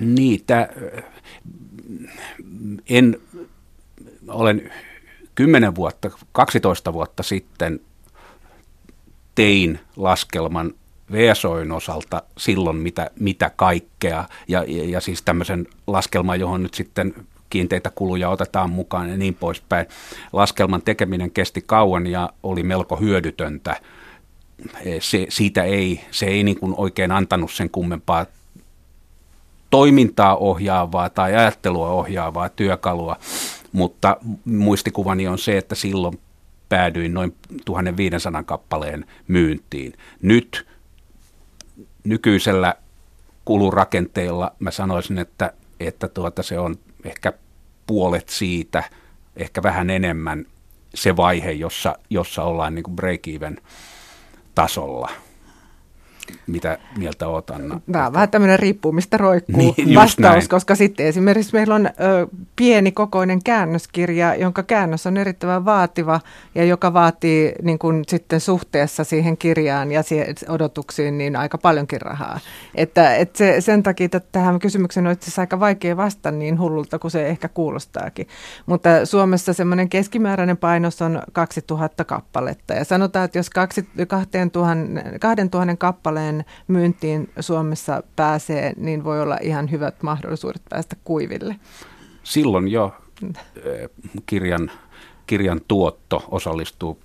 [0.00, 0.68] Niitä
[2.88, 3.20] en,
[4.28, 4.70] olen
[5.34, 7.80] 10 vuotta, 12 vuotta sitten
[9.34, 10.74] tein laskelman
[11.12, 17.14] VSOin osalta silloin mitä, mitä kaikkea ja, ja, ja siis tämmöisen laskelman, johon nyt sitten
[17.50, 19.86] kiinteitä kuluja otetaan mukaan ja niin poispäin.
[20.32, 23.76] Laskelman tekeminen kesti kauan ja oli melko hyödytöntä.
[24.84, 28.26] E, se, siitä ei, se ei niin kuin oikein antanut sen kummempaa
[29.70, 33.16] toimintaa ohjaavaa tai ajattelua ohjaavaa työkalua,
[33.72, 36.20] mutta muistikuvani on se, että silloin
[36.68, 39.92] päädyin noin 1500 kappaleen myyntiin.
[40.22, 40.66] Nyt
[42.08, 42.74] nykyisellä
[43.44, 47.32] kulurakenteella mä sanoisin, että, että tuota, se on ehkä
[47.86, 48.82] puolet siitä,
[49.36, 50.46] ehkä vähän enemmän
[50.94, 53.62] se vaihe, jossa, jossa ollaan niin break-even
[54.54, 55.10] tasolla–
[56.46, 57.80] mitä mieltä oot, Anna?
[57.92, 60.48] Tämä on vähän tämmöinen riippuu, mistä roikkuu niin, vastaus, näin.
[60.48, 61.90] koska sitten esimerkiksi meillä on ö,
[62.56, 66.20] pieni kokoinen käännöskirja, jonka käännös on erittäin vaativa
[66.54, 72.00] ja joka vaatii niin kuin, sitten suhteessa siihen kirjaan ja siihen odotuksiin niin aika paljonkin
[72.00, 72.40] rahaa.
[72.74, 76.98] Että, että se, sen takia että tähän kysymykseen on itse aika vaikea vastata niin hullulta
[76.98, 78.28] kuin se ehkä kuulostaakin.
[78.66, 84.06] Mutta Suomessa semmoinen keskimääräinen painos on 2000 kappaletta ja sanotaan, että jos 2000,
[85.20, 91.56] 2000 kappaleen kappaleen myyntiin Suomessa pääsee, niin voi olla ihan hyvät mahdollisuudet päästä kuiville.
[92.22, 92.96] Silloin jo
[93.64, 93.88] eh,
[94.26, 94.70] kirjan,
[95.26, 96.98] kirjan tuotto osallistuu,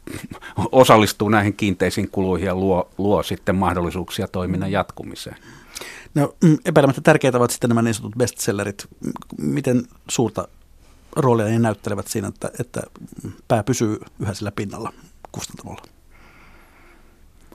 [0.72, 5.38] osallistuu näihin kiinteisiin kuluihin ja luo, luo sitten mahdollisuuksia toiminnan jatkumiseen.
[6.16, 8.88] No mm, epäilemättä tärkeitä ovat sitten nämä niin sanotut bestsellerit.
[9.38, 10.48] Miten suurta
[11.16, 12.82] roolia ne näyttelevät siinä, että, että
[13.48, 14.94] pää pysyy yhä sillä pinnalla
[15.32, 15.93] kustantamolla?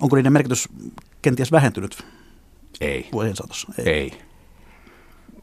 [0.01, 0.69] Onko niiden merkitys
[1.23, 2.05] kenties vähentynyt
[2.81, 3.09] Ei.
[3.13, 3.73] vuosien saatossa?
[3.79, 3.89] Ei.
[3.89, 4.13] Ei.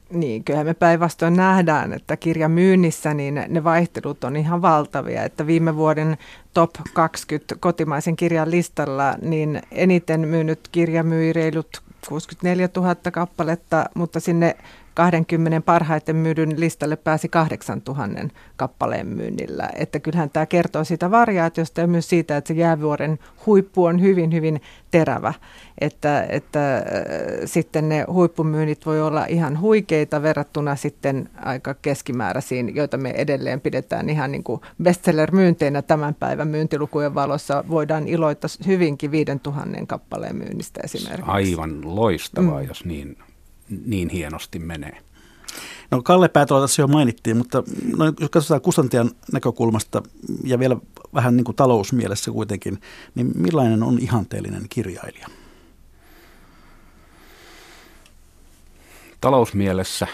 [0.09, 5.23] Niin, kyllähän me päinvastoin nähdään, että kirjan myynnissä niin ne vaihtelut on ihan valtavia.
[5.23, 6.17] Että viime vuoden
[6.53, 14.19] top 20 kotimaisen kirjan listalla, niin eniten myynyt kirja myi reilut 64 000 kappaletta, mutta
[14.19, 14.55] sinne
[14.95, 19.69] 20 parhaiten myydyn listalle pääsi 8000 kappaleen myynnillä.
[19.75, 24.33] Että kyllähän tämä kertoo siitä variaatiosta ja myös siitä, että se jäävuoren huippu on hyvin,
[24.33, 25.33] hyvin terävä.
[25.81, 26.83] Että, että äh,
[27.45, 34.09] sitten ne huippumyynnit voi olla ihan huikeita verrattuna sitten aika keskimääräisiin, joita me edelleen pidetään
[34.09, 37.63] ihan niin kuin bestseller-myynteinä tämän päivän myyntilukujen valossa.
[37.69, 41.31] Voidaan iloita hyvinkin 5000 kappaleen myynnistä esimerkiksi.
[41.31, 42.67] Aivan loistavaa, mm.
[42.67, 43.17] jos niin
[43.85, 44.97] niin hienosti menee.
[45.91, 47.63] No Kalle Päätola tässä jo mainittiin, mutta
[47.97, 50.03] no, jos katsotaan kustantajan näkökulmasta
[50.43, 50.77] ja vielä
[51.13, 52.81] vähän niin kuin talousmielessä kuitenkin,
[53.15, 55.27] niin millainen on ihanteellinen kirjailija?
[59.21, 60.07] Talousmielessä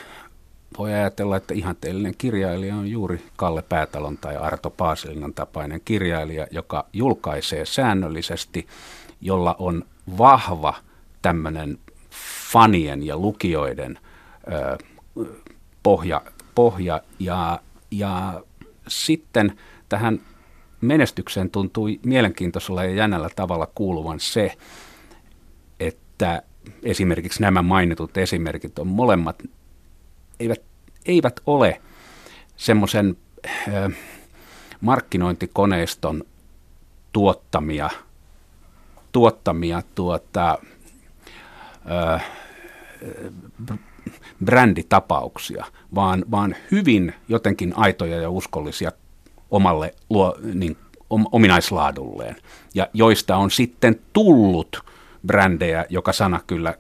[0.78, 6.86] voi ajatella, että ihanteellinen kirjailija on juuri Kalle Päätalon tai Arto Paasilinan tapainen kirjailija, joka
[6.94, 8.68] julkaisee säännöllisesti,
[9.22, 9.86] jolla on
[10.18, 10.74] vahva
[11.22, 11.80] tämmöinen
[12.52, 14.00] fanien ja lukijoiden
[14.54, 14.78] ö,
[15.84, 16.22] pohja,
[16.56, 17.02] pohja.
[17.20, 17.60] Ja,
[17.92, 18.44] ja
[18.88, 19.58] sitten
[19.90, 20.22] tähän
[20.82, 24.58] menestykseen tuntui mielenkiintoisella ja jännällä tavalla kuuluvan se,
[25.80, 26.44] että
[26.84, 29.44] esimerkiksi nämä mainitut esimerkit on molemmat,
[30.40, 30.62] eivät,
[31.06, 31.82] eivät ole
[32.56, 33.18] semmoisen
[34.82, 36.24] markkinointikoneiston
[37.14, 37.90] tuottamia,
[39.12, 40.58] tuottamia tuota,
[44.46, 48.92] bränditapauksia, vaan, vaan hyvin jotenkin aitoja ja uskollisia
[49.52, 50.78] omalle luo, niin,
[51.10, 52.36] om, ominaislaadulleen,
[52.74, 54.84] ja joista on sitten tullut
[55.28, 56.78] brändejä, joka sana kyllä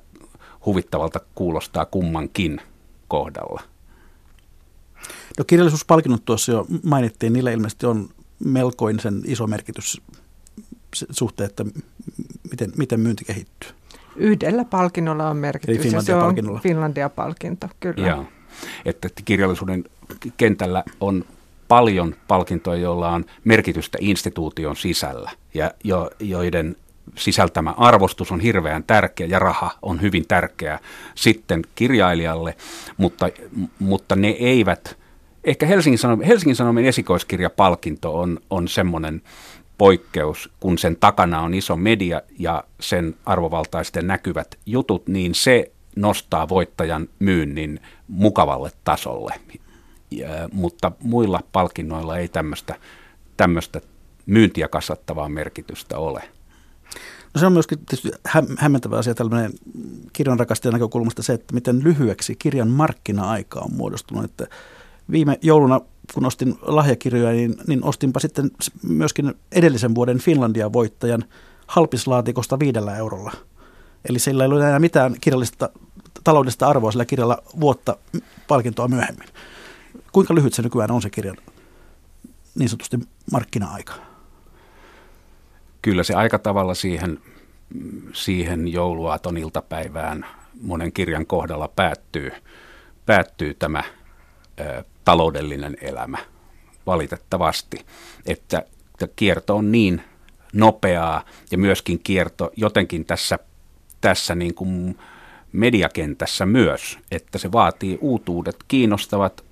[0.65, 2.61] huvittavalta kuulostaa kummankin
[3.07, 3.61] kohdalla.
[5.37, 8.09] No kirjallisuuspalkinnot tuossa jo mainittiin, niillä ilmeisesti on
[8.45, 10.01] melkoinen iso merkitys
[11.09, 11.65] suhteen, että
[12.51, 13.69] miten, miten myynti kehittyy.
[14.15, 18.07] Yhdellä palkinnolla on merkitys Eli ja se on Finlandia-palkinto, kyllä.
[18.07, 18.25] Joo.
[18.85, 19.83] Että kirjallisuuden
[20.37, 21.25] kentällä on
[21.67, 26.75] paljon palkintoja, joilla on merkitystä instituution sisällä ja jo, joiden
[27.15, 30.79] sisältämä arvostus on hirveän tärkeä ja raha on hyvin tärkeä
[31.15, 32.55] sitten kirjailijalle,
[32.97, 33.29] mutta,
[33.79, 34.97] mutta ne eivät,
[35.43, 39.21] ehkä Helsingin Sanomien, Helsingin Sanomien esikoiskirjapalkinto on, on semmoinen
[39.77, 46.49] poikkeus, kun sen takana on iso media ja sen arvovaltaisten näkyvät jutut, niin se nostaa
[46.49, 49.33] voittajan myynnin mukavalle tasolle.
[50.11, 52.29] Ja, mutta muilla palkinnoilla ei
[53.37, 53.81] tämmöistä
[54.25, 56.23] myyntiä kasvattavaa merkitystä ole.
[57.33, 58.11] No se on myöskin tietysti
[58.57, 59.51] hämmentävä asia tällainen
[60.13, 64.25] kirjan rakastajan näkökulmasta se, että miten lyhyeksi kirjan markkina-aika on muodostunut.
[64.25, 64.47] Että
[65.11, 65.81] viime jouluna,
[66.13, 68.51] kun ostin lahjakirjoja, niin, niin ostinpa sitten
[68.83, 71.23] myöskin edellisen vuoden Finlandia-voittajan
[71.67, 73.31] halpislaatikosta viidellä eurolla.
[74.09, 75.69] Eli sillä ei ole enää mitään kirjallista
[76.23, 77.97] taloudellista arvoa sillä kirjalla vuotta
[78.47, 79.27] palkintoa myöhemmin.
[80.11, 81.37] Kuinka lyhyt se nykyään on se kirjan
[82.55, 82.99] niin sanotusti
[83.31, 84.11] markkina-aika?
[85.81, 87.19] kyllä se aika tavalla siihen,
[88.13, 90.25] siihen jouluaaton iltapäivään
[90.61, 92.31] monen kirjan kohdalla päättyy,
[93.05, 93.83] päättyy tämä
[95.05, 96.17] taloudellinen elämä
[96.85, 97.85] valitettavasti,
[98.25, 98.63] että,
[99.15, 100.01] kierto on niin
[100.53, 103.39] nopeaa ja myöskin kierto jotenkin tässä,
[104.01, 104.97] tässä niin kuin
[105.51, 109.43] mediakentässä myös, että se vaatii uutuudet, kiinnostavat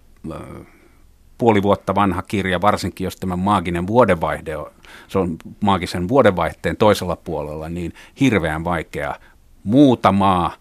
[1.38, 4.72] puoli vuotta vanha kirja, varsinkin jos tämä maaginen vuodenvaihde on,
[5.08, 9.16] se on maagisen vuodenvaihteen toisella puolella, niin hirveän vaikea.
[9.64, 10.54] Muutamaa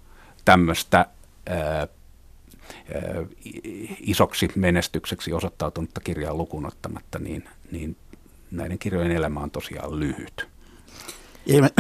[0.45, 1.07] tämmöistä
[4.01, 7.97] isoksi menestykseksi osoittautunutta kirjaa lukunottamatta, niin, niin
[8.51, 10.49] näiden kirjojen elämä on tosiaan lyhyt.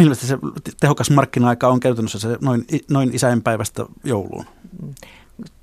[0.00, 0.38] ilmeisesti se
[0.80, 4.44] tehokas markkina-aika on käytännössä se noin, noin isäinpäivästä jouluun.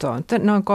[0.02, 0.66] Se on noin 3-6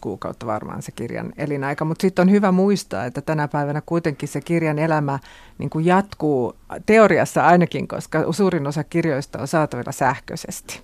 [0.00, 4.40] kuukautta varmaan se kirjan elinaika, mutta sitten on hyvä muistaa, että tänä päivänä kuitenkin se
[4.40, 5.18] kirjan elämä
[5.58, 6.56] niin kuin jatkuu
[6.86, 10.80] teoriassa ainakin, koska suurin osa kirjoista on saatavilla sähköisesti.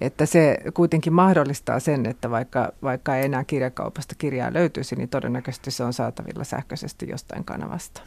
[0.00, 5.70] Että se kuitenkin mahdollistaa sen, että vaikka, vaikka ei enää kirjakaupasta kirjaa löytyisi, niin todennäköisesti
[5.70, 8.02] se on saatavilla sähköisesti jostain kanavasta.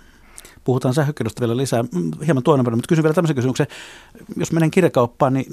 [0.64, 3.68] Puhutaan sähkökirjoista vielä lisää mm, hieman tuonnepana, mutta kysyn vielä tämmöisen kysymyksen.
[4.36, 5.46] Jos menen kirjakauppaan niin,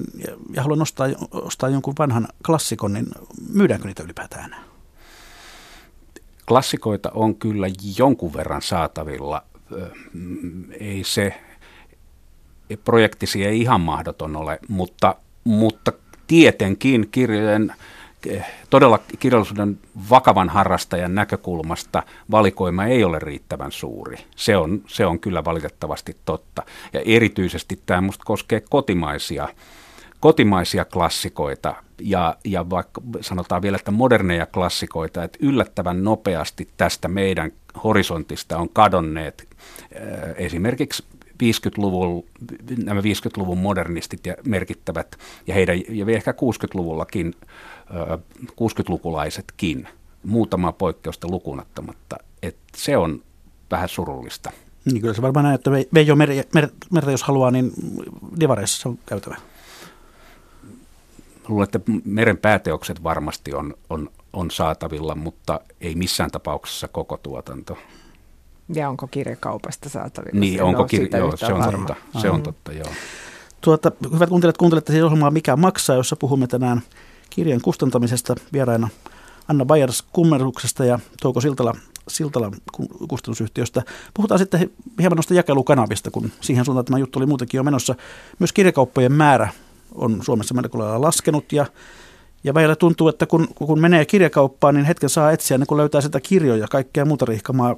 [0.54, 3.06] ja haluan ostaa, ostaa jonkun vanhan klassikon, niin
[3.52, 4.64] myydäänkö niitä ylipäätään enää?
[6.48, 7.66] Klassikoita on kyllä
[7.98, 9.42] jonkun verran saatavilla.
[10.80, 11.34] Ei se
[12.84, 15.14] projektisi ei ihan mahdoton ole, mutta,
[15.44, 15.92] mutta
[16.26, 17.72] tietenkin kirjojen
[18.70, 19.78] todella kirjallisuuden
[20.10, 24.16] vakavan harrastajan näkökulmasta valikoima ei ole riittävän suuri.
[24.36, 26.62] Se on, se on kyllä valitettavasti totta.
[26.92, 29.48] Ja erityisesti tämä minusta koskee kotimaisia,
[30.20, 37.52] kotimaisia klassikoita ja, ja vaikka sanotaan vielä, että moderneja klassikoita, että yllättävän nopeasti tästä meidän
[37.84, 39.48] horisontista on kadonneet
[40.36, 41.04] esimerkiksi
[41.42, 42.24] 50-luvun,
[42.84, 45.16] nämä 50-luvun modernistit ja merkittävät,
[45.46, 47.34] ja, heidän, ja ehkä 60-luvullakin
[48.50, 49.88] 60-lukulaisetkin,
[50.22, 52.16] muutama poikkeusta lukunottamatta.
[52.42, 53.22] että se on
[53.70, 54.52] vähän surullista.
[54.84, 57.72] Niin kyllä se varmaan näin, että Veijo Merta, mer, mer, jos haluaa, niin
[58.40, 59.36] Divareissa se on käytävä.
[61.48, 67.78] Luulen, että meren pääteokset varmasti on, on, on saatavilla, mutta ei missään tapauksessa koko tuotanto.
[68.74, 70.40] Ja onko kirjakaupasta saatavilla?
[70.40, 72.88] Niin, onko kirja, joo, se on totta, se on totta, joo.
[73.60, 76.82] Tuota, hyvät kuuntelijat, kuuntelette siis ohjelmaa Mikä maksaa, jossa puhumme tänään
[77.30, 78.88] kirjan kustantamisesta vieraina
[79.48, 81.74] Anna Bayers kummeruksesta ja Touko Siltala,
[82.08, 82.50] Siltala
[83.08, 83.82] kustannusyhtiöstä.
[84.14, 87.94] Puhutaan sitten hieman noista jakelukanavista, kun siihen suuntaan tämä juttu oli muutenkin jo menossa.
[88.38, 89.48] Myös kirjakauppojen määrä
[89.94, 91.66] on Suomessa melko lailla laskenut ja
[92.46, 96.00] ja välillä tuntuu, että kun, kun menee kirjakauppaan, niin hetken saa etsiä, niin kun löytää
[96.00, 97.76] sitä kirjoja, kaikkea muuta rihkamaa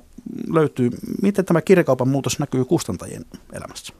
[0.52, 0.90] löytyy.
[1.22, 3.94] Miten tämä kirjakaupan muutos näkyy kustantajien elämässä?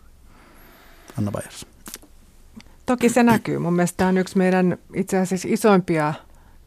[1.18, 1.66] Anna Bayers.
[2.86, 3.58] Toki se näkyy.
[3.58, 6.14] Mun mielestä tämä on yksi meidän itse asiassa isoimpia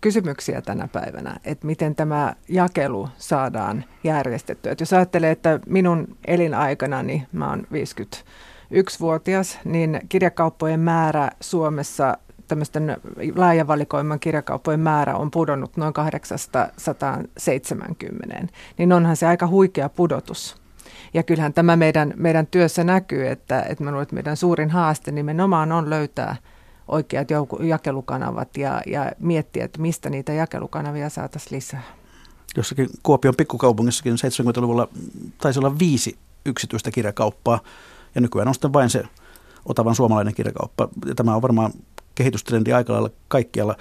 [0.02, 4.72] kysymyksiä tänä päivänä, että miten tämä jakelu saadaan järjestettyä.
[4.72, 12.18] Et jos ajattelee, että minun elinaikana, niin mä oon 51-vuotias, niin kirjakauppojen määrä Suomessa
[12.52, 12.98] tämmöisten
[13.36, 18.48] laajavalikoiman kirjakauppojen määrä on pudonnut noin 870,
[18.78, 20.56] niin onhan se aika huikea pudotus.
[21.14, 25.12] Ja kyllähän tämä meidän, meidän työssä näkyy, että, että mä luulen, että meidän suurin haaste
[25.12, 26.36] nimenomaan on löytää
[26.88, 27.28] oikeat
[27.60, 31.84] jakelukanavat ja, ja miettiä, että mistä niitä jakelukanavia saataisiin lisää.
[32.58, 34.88] Jossakin Kuopion pikkukaupungissakin 70-luvulla
[35.38, 37.60] taisi olla viisi yksityistä kirjakauppaa
[38.16, 39.04] ja nykyään on sitten vain se
[39.66, 40.90] Otavan suomalainen kirjakauppa.
[41.06, 41.72] Ja tämä on varmaan
[42.16, 43.76] kehitystrendi aika lailla kaikkialla.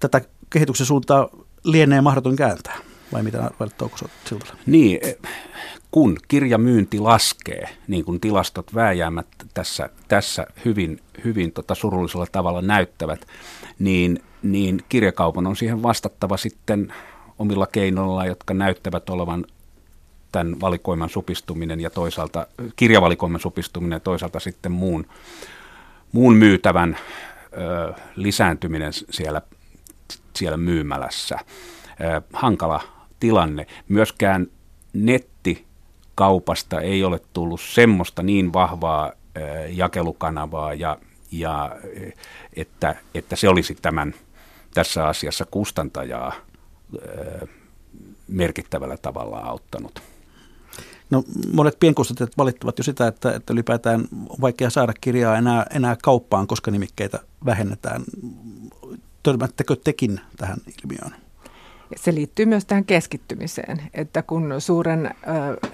[0.00, 1.28] Tätä kehityksen suuntaa
[1.64, 2.76] lienee mahdoton kääntää,
[3.12, 4.58] vai mitä arvelet Touko Siltala?
[4.66, 5.00] Niin,
[5.90, 13.26] kun kirjamyynti laskee, niin kuin tilastot vääjäämättä tässä, tässä hyvin, hyvin tota surullisella tavalla näyttävät,
[13.78, 16.92] niin, niin kirjakaupan on siihen vastattava sitten
[17.38, 19.44] omilla keinoilla, jotka näyttävät olevan
[20.32, 22.46] tämän valikoiman supistuminen ja toisaalta
[22.76, 25.06] kirjavalikoiman supistuminen ja toisaalta sitten muun,
[26.12, 26.98] muun myytävän
[27.56, 29.42] ö, lisääntyminen siellä,
[30.36, 31.38] siellä myymälässä.
[32.00, 32.80] Ö, hankala
[33.20, 33.66] tilanne.
[33.88, 34.46] Myöskään
[34.92, 40.98] nettikaupasta ei ole tullut semmoista niin vahvaa ö, jakelukanavaa, ja,
[41.32, 41.76] ja,
[42.56, 44.14] että, että se olisi tämän
[44.74, 46.32] tässä asiassa kustantajaa
[46.94, 47.46] ö,
[48.28, 50.15] merkittävällä tavalla auttanut.
[51.10, 55.96] No, monet pienkustantajat valittavat jo sitä, että, että ylipäätään on vaikea saada kirjaa enää, enää
[56.02, 58.04] kauppaan, koska nimikkeitä vähennetään.
[59.22, 61.20] Törmättekö tekin tähän ilmiöön?
[61.96, 65.68] Se liittyy myös tähän keskittymiseen, että kun suuren ö,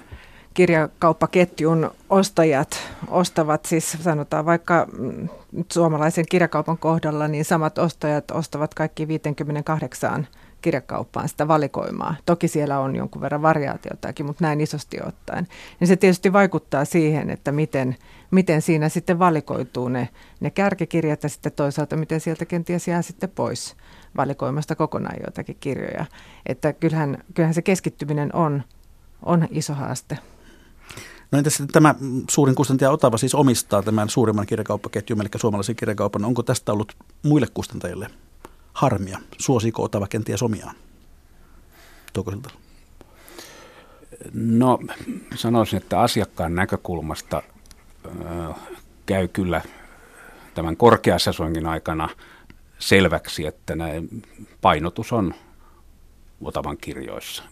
[0.53, 5.29] kirjakauppaketjun ostajat ostavat, siis sanotaan vaikka mm,
[5.71, 10.27] suomalaisen kirjakaupan kohdalla, niin samat ostajat ostavat kaikki 58
[10.63, 12.15] kirjakauppaan sitä valikoimaa.
[12.25, 15.47] Toki siellä on jonkun verran variaatiotakin, mutta näin isosti ottaen.
[15.79, 17.95] Niin se tietysti vaikuttaa siihen, että miten,
[18.31, 20.09] miten siinä sitten valikoituu ne,
[20.39, 23.75] ne kärkikirjat ja sitten toisaalta miten sieltä kenties jää sitten pois
[24.17, 26.05] valikoimasta kokonaan joitakin kirjoja.
[26.45, 28.63] Että kyllähän, kyllähän se keskittyminen on,
[29.25, 30.17] on iso haaste.
[31.31, 31.95] No entäs tämä
[32.29, 36.25] suurin kustantaja Otava siis omistaa tämän suurimman kirjakauppaketjun, eli suomalaisen kirjakaupan.
[36.25, 36.93] Onko tästä ollut
[37.23, 38.09] muille kustantajille
[38.73, 39.19] harmia?
[39.37, 40.75] Suosiiko Otava kenties omiaan?
[42.13, 42.49] Toukosilta.
[44.33, 44.79] No
[45.35, 47.43] sanoisin, että asiakkaan näkökulmasta
[48.05, 48.55] äh,
[49.05, 49.61] käy kyllä
[50.53, 52.09] tämän korkeasesongin aikana
[52.79, 54.23] selväksi, että näin
[54.61, 55.33] painotus on
[56.41, 57.43] Otavan kirjoissa.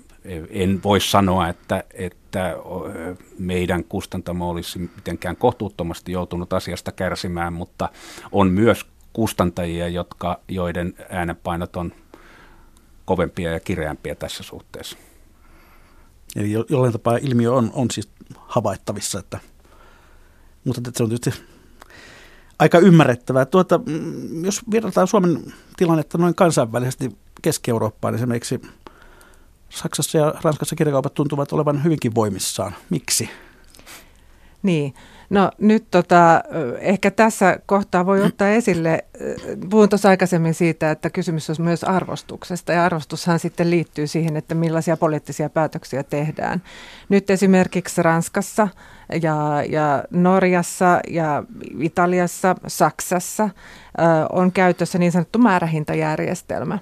[0.50, 2.56] En voi sanoa, että, että
[3.40, 7.90] meidän kustantamo olisi mitenkään kohtuuttomasti joutunut asiasta kärsimään, mutta
[8.32, 11.94] on myös kustantajia, jotka, joiden äänenpainot on
[13.06, 14.98] kovempia ja kireämpiä tässä suhteessa.
[16.36, 19.40] Eli jollain tapaa ilmiö on, on siis havaittavissa, että,
[20.66, 21.44] mutta se on tietysti
[22.60, 23.46] aika ymmärrettävää.
[23.46, 28.62] Tuota, mm, jos verrataan Suomen tilannetta noin kansainvälisesti Keski-Eurooppaan, esimerkiksi
[29.70, 32.76] Saksassa ja Ranskassa kirjakaupat tuntuvat olevan hyvinkin voimissaan.
[32.90, 33.30] Miksi?
[34.64, 34.94] Niin,
[35.32, 36.44] No nyt tota,
[36.80, 39.06] ehkä tässä kohtaa voi ottaa esille,
[39.70, 44.56] puhun tuossa aikaisemmin siitä, että kysymys on myös arvostuksesta ja arvostushan sitten liittyy siihen, että
[44.56, 46.62] millaisia poliittisia päätöksiä tehdään.
[47.10, 48.68] Nyt esimerkiksi Ranskassa
[49.22, 51.44] ja, ja Norjassa ja
[51.80, 53.50] Italiassa, Saksassa
[54.32, 56.80] on käytössä niin sanottu määrähintajärjestelmä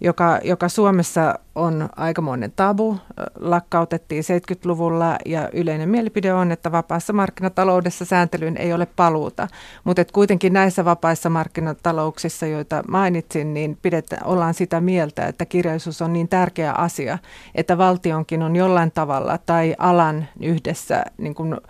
[0.00, 2.96] joka, joka Suomessa on aikamoinen tabu,
[3.40, 9.48] lakkautettiin 70-luvulla ja yleinen mielipide on, että vapaassa markkinataloudessa sääntelyyn ei ole paluuta.
[9.84, 16.12] Mutta kuitenkin näissä vapaissa markkinatalouksissa, joita mainitsin, niin pidetään, ollaan sitä mieltä, että kirjallisuus on
[16.12, 17.18] niin tärkeä asia,
[17.54, 21.60] että valtionkin on jollain tavalla tai alan yhdessä niin kun,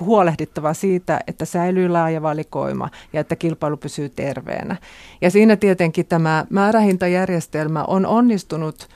[0.00, 4.76] huolehdittava siitä, että säilyy laaja valikoima ja että kilpailu pysyy terveenä.
[5.20, 8.88] Ja siinä tietenkin tämä määrähintajärjestelmä on onnistunut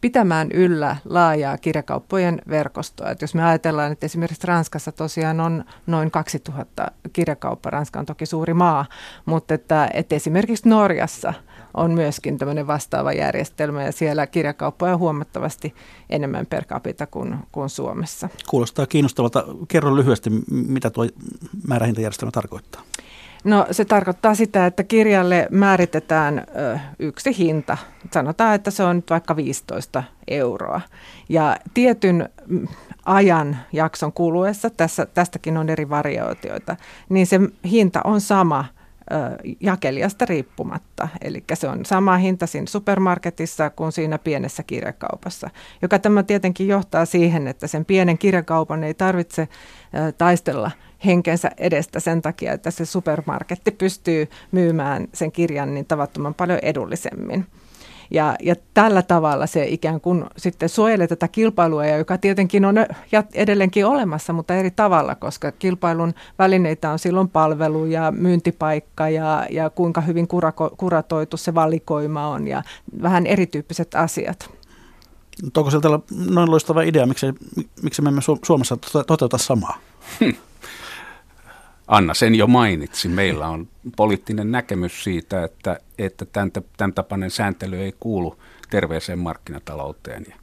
[0.00, 3.10] pitämään yllä laajaa kirjakauppojen verkostoa.
[3.10, 8.26] Et jos me ajatellaan, että esimerkiksi Ranskassa tosiaan on noin 2000 kirjakauppa, Ranska on toki
[8.26, 8.86] suuri maa,
[9.24, 11.34] mutta että, että esimerkiksi Norjassa
[11.74, 15.74] on myöskin tämmöinen vastaava järjestelmä ja siellä kirjakauppoja on huomattavasti
[16.10, 18.28] enemmän per capita kuin, kuin Suomessa.
[18.48, 19.44] Kuulostaa kiinnostavalta.
[19.68, 21.06] Kerro lyhyesti, mitä tuo
[21.68, 22.82] määrähintajärjestelmä tarkoittaa.
[23.44, 27.76] No se tarkoittaa sitä, että kirjalle määritetään ö, yksi hinta.
[28.10, 30.80] Sanotaan, että se on nyt vaikka 15 euroa.
[31.28, 32.28] Ja tietyn
[33.04, 36.76] ajan jakson kuluessa, tässä, tästäkin on eri variaatioita,
[37.08, 37.40] niin se
[37.70, 38.64] hinta on sama
[39.60, 41.08] jakelijasta riippumatta.
[41.20, 45.50] Eli se on sama hinta siinä supermarketissa kuin siinä pienessä kirjakaupassa,
[45.82, 49.48] joka tämä tietenkin johtaa siihen, että sen pienen kirjakaupan ei tarvitse
[50.18, 50.70] taistella
[51.04, 57.46] henkensä edestä sen takia, että se supermarketti pystyy myymään sen kirjan niin tavattoman paljon edullisemmin.
[58.14, 62.74] Ja, ja tällä tavalla se ikään kuin sitten suojelee tätä kilpailua, joka tietenkin on
[63.34, 69.70] edelleenkin olemassa, mutta eri tavalla, koska kilpailun välineitä on silloin palvelu ja myyntipaikka ja, ja
[69.70, 72.62] kuinka hyvin kurako, kuratoitu se valikoima on ja
[73.02, 74.50] vähän erityyppiset asiat.
[75.56, 75.78] Onko se
[76.26, 77.26] noin loistava idea, miksi,
[77.82, 79.78] miksi me emme Suomessa toteuta samaa?
[80.20, 80.30] Hm.
[81.92, 83.08] Anna sen jo mainitsi.
[83.08, 88.38] Meillä on poliittinen näkemys siitä, että, että tämän, tämän tapainen sääntely ei kuulu
[88.70, 90.26] terveeseen markkinatalouteen.
[90.28, 90.36] Ja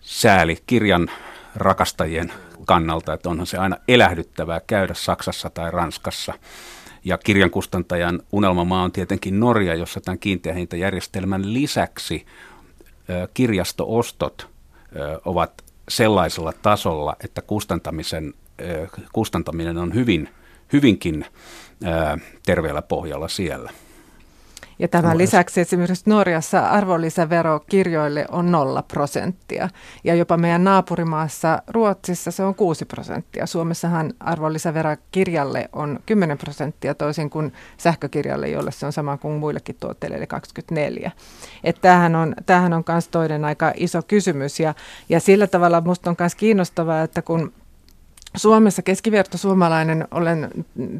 [0.00, 1.10] sääli kirjan
[1.54, 2.32] rakastajien
[2.64, 6.34] kannalta, että onhan se aina elähdyttävää käydä Saksassa tai Ranskassa.
[7.04, 12.26] Ja kirjan kustantajan unelmamaa on tietenkin Norja, jossa tämän kiinteähintajärjestelmän lisäksi
[13.34, 14.48] kirjastoostot
[15.24, 18.34] ovat sellaisella tasolla, että kustantamisen
[19.12, 20.28] kustantaminen on hyvin,
[20.72, 21.26] hyvinkin
[22.46, 23.70] terveellä pohjalla siellä.
[24.78, 29.68] Ja tämän lisäksi esimerkiksi Norjassa arvonlisävero kirjoille on nolla prosenttia
[30.04, 33.46] ja jopa meidän naapurimaassa Ruotsissa se on 6 prosenttia.
[33.46, 39.76] Suomessahan arvonlisävero kirjalle on 10 prosenttia toisin kuin sähkökirjalle, jolle se on sama kuin muillekin
[39.80, 41.12] tuotteille eli 24.
[41.64, 44.74] Että tämähän on, tämähän on myös toinen aika iso kysymys ja,
[45.08, 47.52] ja sillä tavalla minusta on myös kiinnostavaa, että kun
[48.36, 50.50] Suomessa keskiverto suomalainen, olen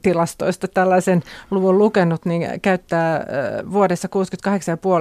[0.03, 3.27] tilastoista tällaisen luvun lukenut, niin käyttää
[3.71, 4.09] vuodessa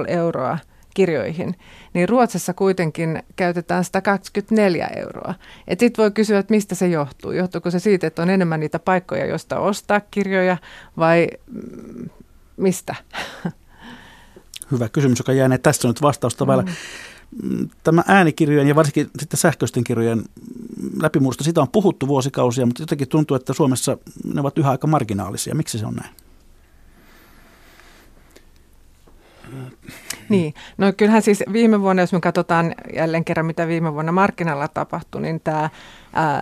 [0.04, 0.58] 68,5 euroa
[0.94, 1.54] kirjoihin,
[1.94, 5.34] niin Ruotsissa kuitenkin käytetään 124 euroa.
[5.68, 7.32] Sitten voi kysyä, että mistä se johtuu.
[7.32, 10.56] Johtuuko se siitä, että on enemmän niitä paikkoja, joista ostaa kirjoja
[10.96, 12.10] vai mm,
[12.56, 12.94] mistä?
[14.72, 16.50] Hyvä kysymys, joka jäänee tässä nyt vastausta mm.
[17.84, 20.24] Tämä äänikirjojen ja varsinkin sitten sähköisten kirjojen
[21.02, 23.98] läpimurrosta, sitä on puhuttu vuosikausia, mutta jotenkin tuntuu, että Suomessa
[24.34, 25.54] ne ovat yhä aika marginaalisia.
[25.54, 26.14] Miksi se on näin?
[30.28, 34.68] Niin, no kyllähän siis viime vuonna, jos me katsotaan jälleen kerran, mitä viime vuonna markkinalla
[34.68, 35.70] tapahtui, niin tämä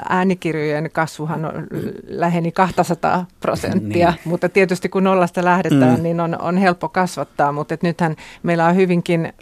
[0.08, 1.66] äänikirjojen kasvuhan on,
[2.08, 4.20] läheni 200 prosenttia, niin.
[4.24, 6.02] mutta tietysti kun nollasta lähdetään, mm.
[6.02, 9.32] niin on, on helppo kasvattaa, mutta et nythän meillä on hyvinkin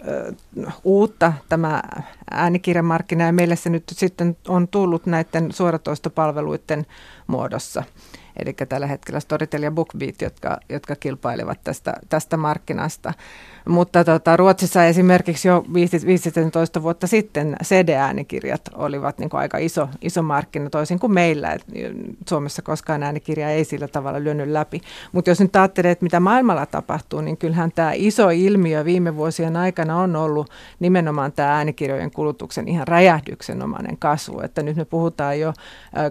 [0.57, 1.81] uh, uutta tämä
[2.31, 6.85] äänikirjamarkkina ja meille se nyt sitten on tullut näiden suoratoistopalveluiden
[7.27, 7.83] muodossa.
[8.43, 13.13] Eli tällä hetkellä Storytel ja BookBeat, jotka, jotka kilpailevat tästä, tästä markkinasta.
[13.69, 20.23] Mutta tota, Ruotsissa esimerkiksi jo 15 vuotta sitten CD-äänikirjat olivat niin kuin aika iso, iso
[20.23, 21.51] markkina, toisin kuin meillä.
[21.51, 21.65] Et
[22.29, 24.81] Suomessa koskaan äänikirja ei sillä tavalla lyönyt läpi.
[25.11, 29.55] Mutta jos nyt ajattelee, että mitä maailmalla tapahtuu, niin kyllähän tämä iso ilmiö viime vuosien
[29.55, 34.39] aikana on ollut nimenomaan tämä äänikirjojen kulutuksen ihan räjähdyksenomainen kasvu.
[34.39, 35.53] Että nyt me puhutaan jo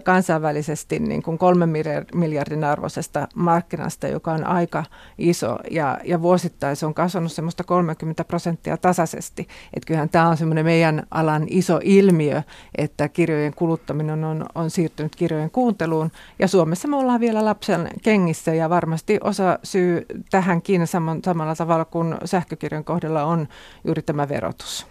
[0.03, 1.69] kansainvälisesti niin kuin kolmen
[2.15, 4.83] miljardin arvoisesta markkinasta, joka on aika
[5.17, 9.47] iso ja, ja vuosittain se on kasvanut semmoista 30 prosenttia tasaisesti.
[9.73, 12.41] Että kyllähän tämä on semmoinen meidän alan iso ilmiö,
[12.77, 16.11] että kirjojen kuluttaminen on, on siirtynyt kirjojen kuunteluun.
[16.39, 20.87] Ja Suomessa me ollaan vielä lapsen kengissä ja varmasti osa syy tähänkin
[21.25, 23.47] samalla tavalla kuin sähkökirjan kohdalla on
[23.83, 24.87] juuri tämä verotus.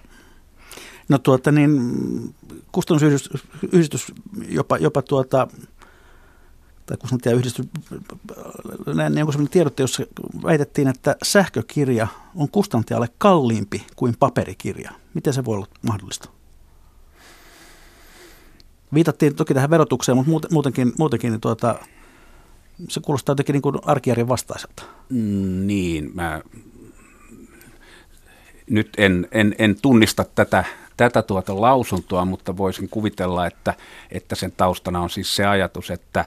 [1.09, 1.81] No tuota niin,
[2.73, 4.13] kustannusyhdistys
[4.49, 5.49] jopa, jopa tuota,
[6.87, 7.67] tai yhdistys,
[8.95, 10.03] näin jonkun sellainen tiedotte, jossa
[10.45, 14.91] väitettiin, että sähkökirja on kustantajalle kalliimpi kuin paperikirja.
[15.15, 16.29] Miten se voi olla mahdollista?
[18.95, 21.79] Viitattiin toki tähän verotukseen, mutta muutenkin, muutenkin niin tuota,
[22.89, 24.83] se kuulostaa jotenkin niin arkijärjen vastaiselta.
[25.09, 26.41] Mm, niin, mä
[28.71, 30.65] nyt en, en, en tunnista tätä,
[30.97, 33.75] tätä tuota lausuntoa, mutta voisin kuvitella, että,
[34.11, 36.25] että sen taustana on siis se ajatus, että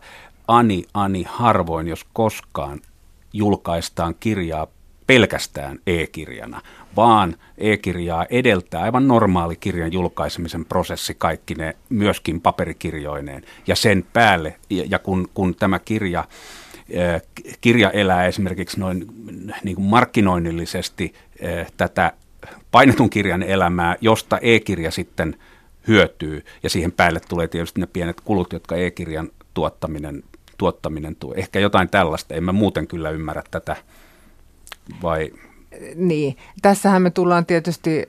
[0.48, 2.82] ani, ani harvoin, jos koskaan
[3.34, 4.68] julkaistaan kirjaa
[5.08, 6.62] pelkästään e-kirjana,
[6.96, 13.44] vaan e-kirjaa edeltää aivan normaali kirjan julkaisemisen prosessi kaikki ne myöskin paperikirjoineen.
[13.68, 16.24] Ja sen päälle, ja, kun, kun tämä kirja,
[17.62, 19.06] kirja elää esimerkiksi noin
[19.64, 21.14] niin kuin markkinoinnillisesti
[21.78, 22.14] tätä
[22.72, 25.36] painetun kirjan elämää, josta e-kirja sitten
[25.88, 30.24] hyötyy, ja siihen päälle tulee tietysti ne pienet kulut, jotka e-kirjan tuottaminen
[30.58, 31.34] tuottaminen tuo.
[31.34, 33.76] Ehkä jotain tällaista, en mä muuten kyllä ymmärrä tätä,
[35.02, 35.32] vai
[35.96, 38.06] Niin, tässähän me tullaan tietysti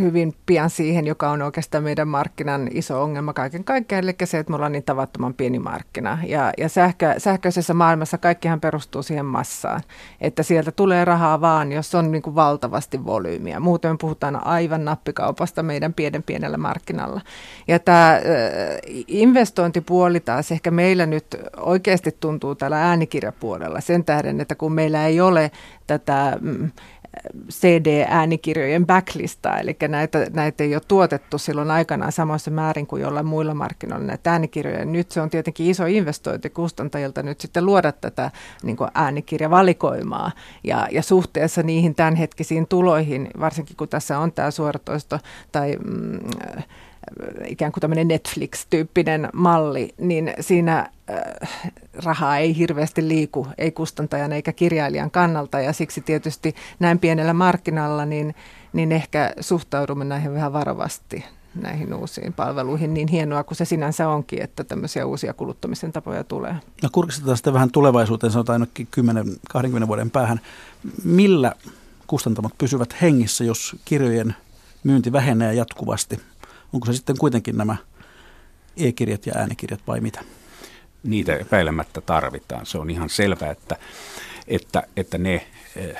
[0.00, 4.50] hyvin pian siihen, joka on oikeastaan meidän markkinan iso ongelma kaiken kaikkiaan, eli se, että
[4.50, 6.18] me ollaan niin tavattoman pieni markkina.
[6.26, 9.80] Ja, ja sähkö, sähköisessä maailmassa kaikkihan perustuu siihen massaan,
[10.20, 13.60] että sieltä tulee rahaa vaan, jos on niin kuin valtavasti volyymiä.
[13.60, 17.20] Muuten puhutaan aivan nappikaupasta meidän pienen pienellä markkinalla.
[17.68, 18.20] Ja tämä
[19.06, 25.20] investointipuoli taas ehkä meillä nyt oikeasti tuntuu täällä äänikirjapuolella sen tähden, että kun meillä ei
[25.20, 25.50] ole
[25.90, 26.70] tätä mm,
[27.50, 33.54] CD-äänikirjojen backlistaa, eli näitä, näitä ei ole tuotettu silloin aikanaan samassa määrin kuin jollain muilla
[33.54, 34.84] markkinoilla näitä äänikirjoja.
[34.84, 38.30] Nyt se on tietenkin iso investointi kustantajilta nyt sitten luoda tätä
[38.62, 40.30] niin äänikirjavalikoimaa
[40.64, 45.18] ja, ja suhteessa niihin tämänhetkisiin tuloihin, varsinkin kun tässä on tämä suoratoisto
[45.52, 46.18] tai mm,
[47.46, 51.50] ikään kuin tämmöinen Netflix-tyyppinen malli, niin siinä äh,
[52.04, 58.04] rahaa ei hirveästi liiku, ei kustantajan eikä kirjailijan kannalta, ja siksi tietysti näin pienellä markkinalla,
[58.06, 58.34] niin,
[58.72, 61.24] niin ehkä suhtaudumme näihin vähän varovasti
[61.54, 66.56] näihin uusiin palveluihin, niin hienoa kuin se sinänsä onkin, että tämmöisiä uusia kuluttamisen tapoja tulee.
[66.82, 68.88] No kurkistetaan sitten vähän tulevaisuuteen, sanotaan ainakin
[69.84, 70.40] 10-20 vuoden päähän.
[71.04, 71.52] Millä
[72.06, 74.34] kustantamot pysyvät hengissä, jos kirjojen
[74.84, 76.20] myynti vähenee jatkuvasti?
[76.72, 77.76] Onko se sitten kuitenkin nämä
[78.76, 80.24] e-kirjat ja äänikirjat vai mitä?
[81.02, 82.66] Niitä epäilemättä tarvitaan.
[82.66, 83.76] Se on ihan selvää, että,
[84.48, 85.46] että, että ne,
[85.76, 85.96] eh,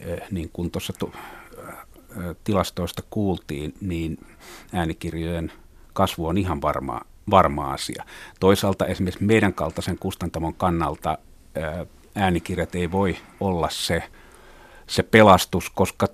[0.00, 4.26] eh, niin kuin tuossa eh, tilastoista kuultiin, niin
[4.72, 5.52] äänikirjojen
[5.92, 7.00] kasvu on ihan varma,
[7.30, 8.04] varma asia.
[8.40, 11.18] Toisaalta esimerkiksi meidän kaltaisen kustantamon kannalta
[12.14, 14.02] äänikirjat ei voi olla se,
[14.86, 16.08] se pelastus, koska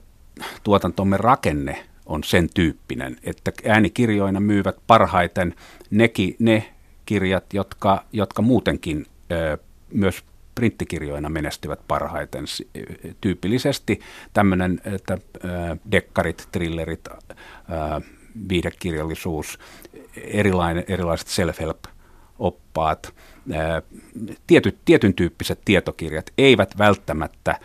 [0.63, 5.55] tuotantomme rakenne on sen tyyppinen, että äänikirjoina myyvät parhaiten
[5.91, 6.73] neki, ne
[7.07, 9.59] kirjat, jotka, jotka muutenkin ö,
[9.93, 10.25] myös
[10.57, 12.45] printtikirjoina menestyvät parhaiten.
[13.21, 14.01] Tyypillisesti
[14.33, 15.19] tämmöinen, että
[15.91, 17.09] dekkarit, trillerit,
[18.49, 19.59] viidekirjallisuus,
[20.17, 23.15] erilainen, erilaiset self-help-oppaat,
[24.47, 27.61] tietyt, tietyn tyyppiset tietokirjat eivät välttämättä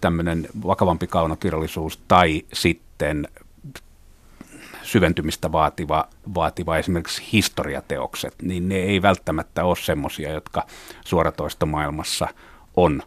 [0.00, 3.28] tämmöinen vakavampi kaunokirjallisuus tai sitten
[4.82, 10.66] syventymistä vaativa, vaativa esimerkiksi historiateokset, niin ne ei välttämättä ole semmoisia, jotka
[11.04, 12.28] suoratoistomaailmassa
[12.76, 13.02] on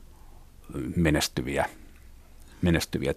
[0.95, 1.65] menestyviä,
[2.61, 3.13] menestyviä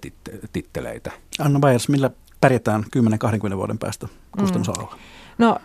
[0.52, 1.12] titteleitä.
[1.38, 2.10] Anna Bayers, millä
[2.40, 2.84] pärjätään
[3.52, 4.08] 10-20 vuoden päästä
[4.40, 4.94] kustannusalalla?
[4.94, 5.44] Mm.
[5.44, 5.58] No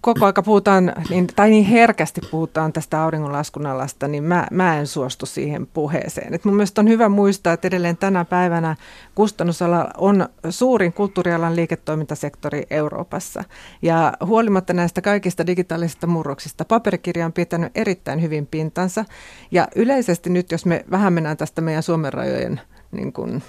[0.00, 4.86] koko aika puhutaan, niin, tai niin herkästi puhutaan tästä auringonlaskun alasta, niin mä, mä en
[4.86, 6.34] suostu siihen puheeseen.
[6.34, 8.76] Et mun mielestä on hyvä muistaa, että edelleen tänä päivänä
[9.14, 13.44] kustannusala on suurin kulttuurialan liiketoimintasektori Euroopassa.
[13.82, 19.04] Ja huolimatta näistä kaikista digitaalisista murroksista, paperikirja on pitänyt erittäin hyvin pintansa.
[19.50, 22.60] Ja yleisesti nyt, jos me vähän mennään tästä meidän Suomen rajojen
[22.92, 23.42] niin kuin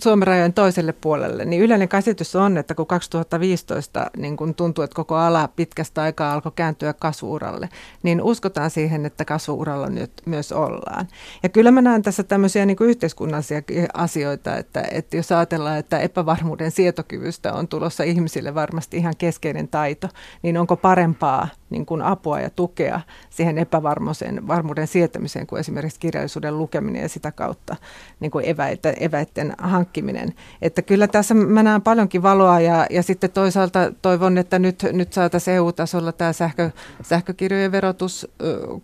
[0.00, 4.94] Suomen rajojen toiselle puolelle, niin yleinen käsitys on, että kun 2015 niin kuin tuntuu, että
[4.94, 7.68] koko ala pitkästä aikaa alkoi kääntyä kasvuuralle,
[8.02, 11.08] niin uskotaan siihen, että kasvuuralla nyt myös ollaan.
[11.42, 13.62] Ja kyllä mä näen tässä tämmöisiä niin kuin yhteiskunnallisia
[13.94, 20.08] asioita, että, että jos ajatellaan, että epävarmuuden sietokyvystä on tulossa ihmisille varmasti ihan keskeinen taito,
[20.42, 23.00] niin onko parempaa niin kuin apua ja tukea
[23.30, 27.76] siihen epävarmuuden varmuuden sietämiseen kuin esimerkiksi kirjallisuuden lukeminen ja sitä kautta
[28.20, 30.34] niin kuin eväitä, eväitten hankkiminen.
[30.62, 35.12] Että kyllä tässä mä näen paljonkin valoa ja, ja sitten toisaalta toivon, että nyt, nyt
[35.12, 36.70] saataisiin EU-tasolla tämä sähkö,
[37.02, 38.28] sähkökirjojen verotus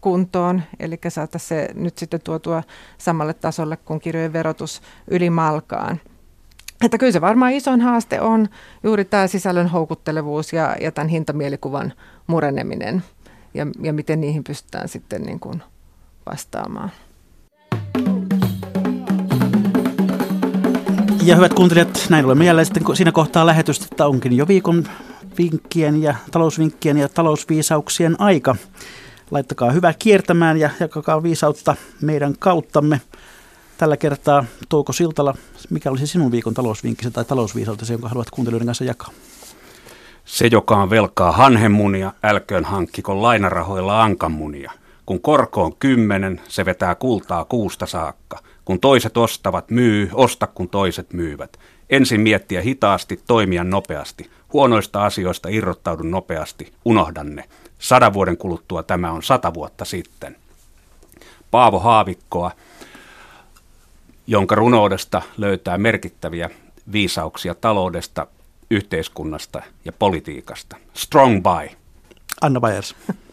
[0.00, 2.62] kuntoon, eli saataisiin se nyt sitten tuotua
[2.98, 6.00] samalle tasolle kuin kirjojen verotus ylimalkaan.
[6.84, 8.48] Että kyllä se varmaan isoin haaste on
[8.82, 11.92] juuri tämä sisällön houkuttelevuus ja, ja tämän hintamielikuvan
[12.28, 13.02] mureneminen
[13.54, 15.62] ja, ja miten niihin pystytään sitten niin kuin
[16.30, 16.90] vastaamaan.
[21.22, 24.84] Ja hyvät kuuntelijat, näin olemme jälleen sitten siinä kohtaa lähetystä, että onkin jo viikon
[25.38, 28.56] vinkkien ja talousvinkkien ja talousviisauksien aika.
[29.30, 33.00] Laittakaa hyvää kiertämään ja jakakaa viisautta meidän kauttamme.
[33.78, 35.34] Tällä kertaa Touko Siltala,
[35.70, 39.10] mikä olisi sinun viikon talousvinkkisi tai talousviisautesi, jonka haluat kuuntelijoiden kanssa jakaa?
[40.28, 44.72] Se, joka on velkaa hanhemunia, älköön hankkiko lainarahoilla ankamunia.
[45.06, 48.38] Kun korko on kymmenen, se vetää kultaa kuusta saakka.
[48.64, 51.58] Kun toiset ostavat, myy, osta kun toiset myyvät.
[51.90, 54.30] Ensin miettiä hitaasti, toimia nopeasti.
[54.52, 57.44] Huonoista asioista irrottaudu nopeasti, unohdanne.
[57.78, 60.36] Sadan vuoden kuluttua tämä on sata vuotta sitten.
[61.50, 62.50] Paavo Haavikkoa,
[64.26, 66.50] jonka runoudesta löytää merkittäviä
[66.92, 68.26] viisauksia taloudesta,
[68.70, 70.76] yhteiskunnasta ja politiikasta.
[70.94, 71.76] Strong by.
[72.40, 72.96] Anna Bayers.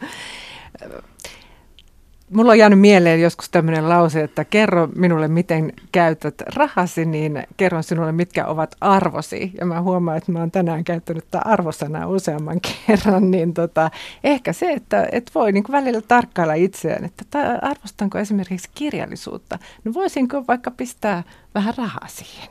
[2.29, 7.83] mulla on jäänyt mieleen joskus tämmöinen lause, että kerro minulle, miten käytät rahasi, niin kerron
[7.83, 9.51] sinulle, mitkä ovat arvosi.
[9.59, 13.91] Ja mä huomaan, että mä oon tänään käyttänyt tätä arvosanaa useamman kerran, niin tota,
[14.23, 19.59] ehkä se, että et voi niin välillä tarkkailla itseään, että arvostanko esimerkiksi kirjallisuutta.
[19.83, 21.23] No voisinko vaikka pistää
[21.55, 22.49] vähän rahaa siihen?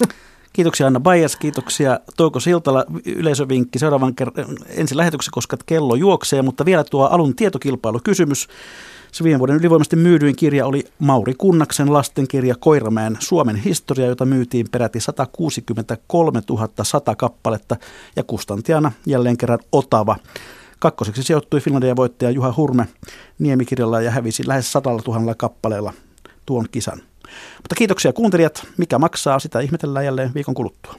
[0.52, 6.64] Kiitoksia Anna Bayers, kiitoksia Touko Siltala, yleisövinkki seuraavan kerran ensi lähetyksessä, koska kello juoksee, mutta
[6.64, 8.48] vielä tuo alun tietokilpailukysymys.
[9.12, 14.66] Se viime vuoden ylivoimaisesti myydyin kirja oli Mauri Kunnaksen lastenkirja Koiramäen Suomen historia, jota myytiin
[14.70, 16.42] peräti 163
[16.82, 17.76] 100 kappaletta
[18.16, 20.16] ja kustantiana jälleen kerran Otava.
[20.78, 22.86] Kakkoseksi sijoittui Finlandia voittaja Juha Hurme
[23.38, 25.92] Niemikirjalla ja hävisi lähes sadalla tuhannella kappaleella
[26.46, 27.02] tuon kisan.
[27.56, 28.66] Mutta kiitoksia kuuntelijat.
[28.76, 30.94] Mikä maksaa, sitä ihmetellään jälleen viikon kuluttua.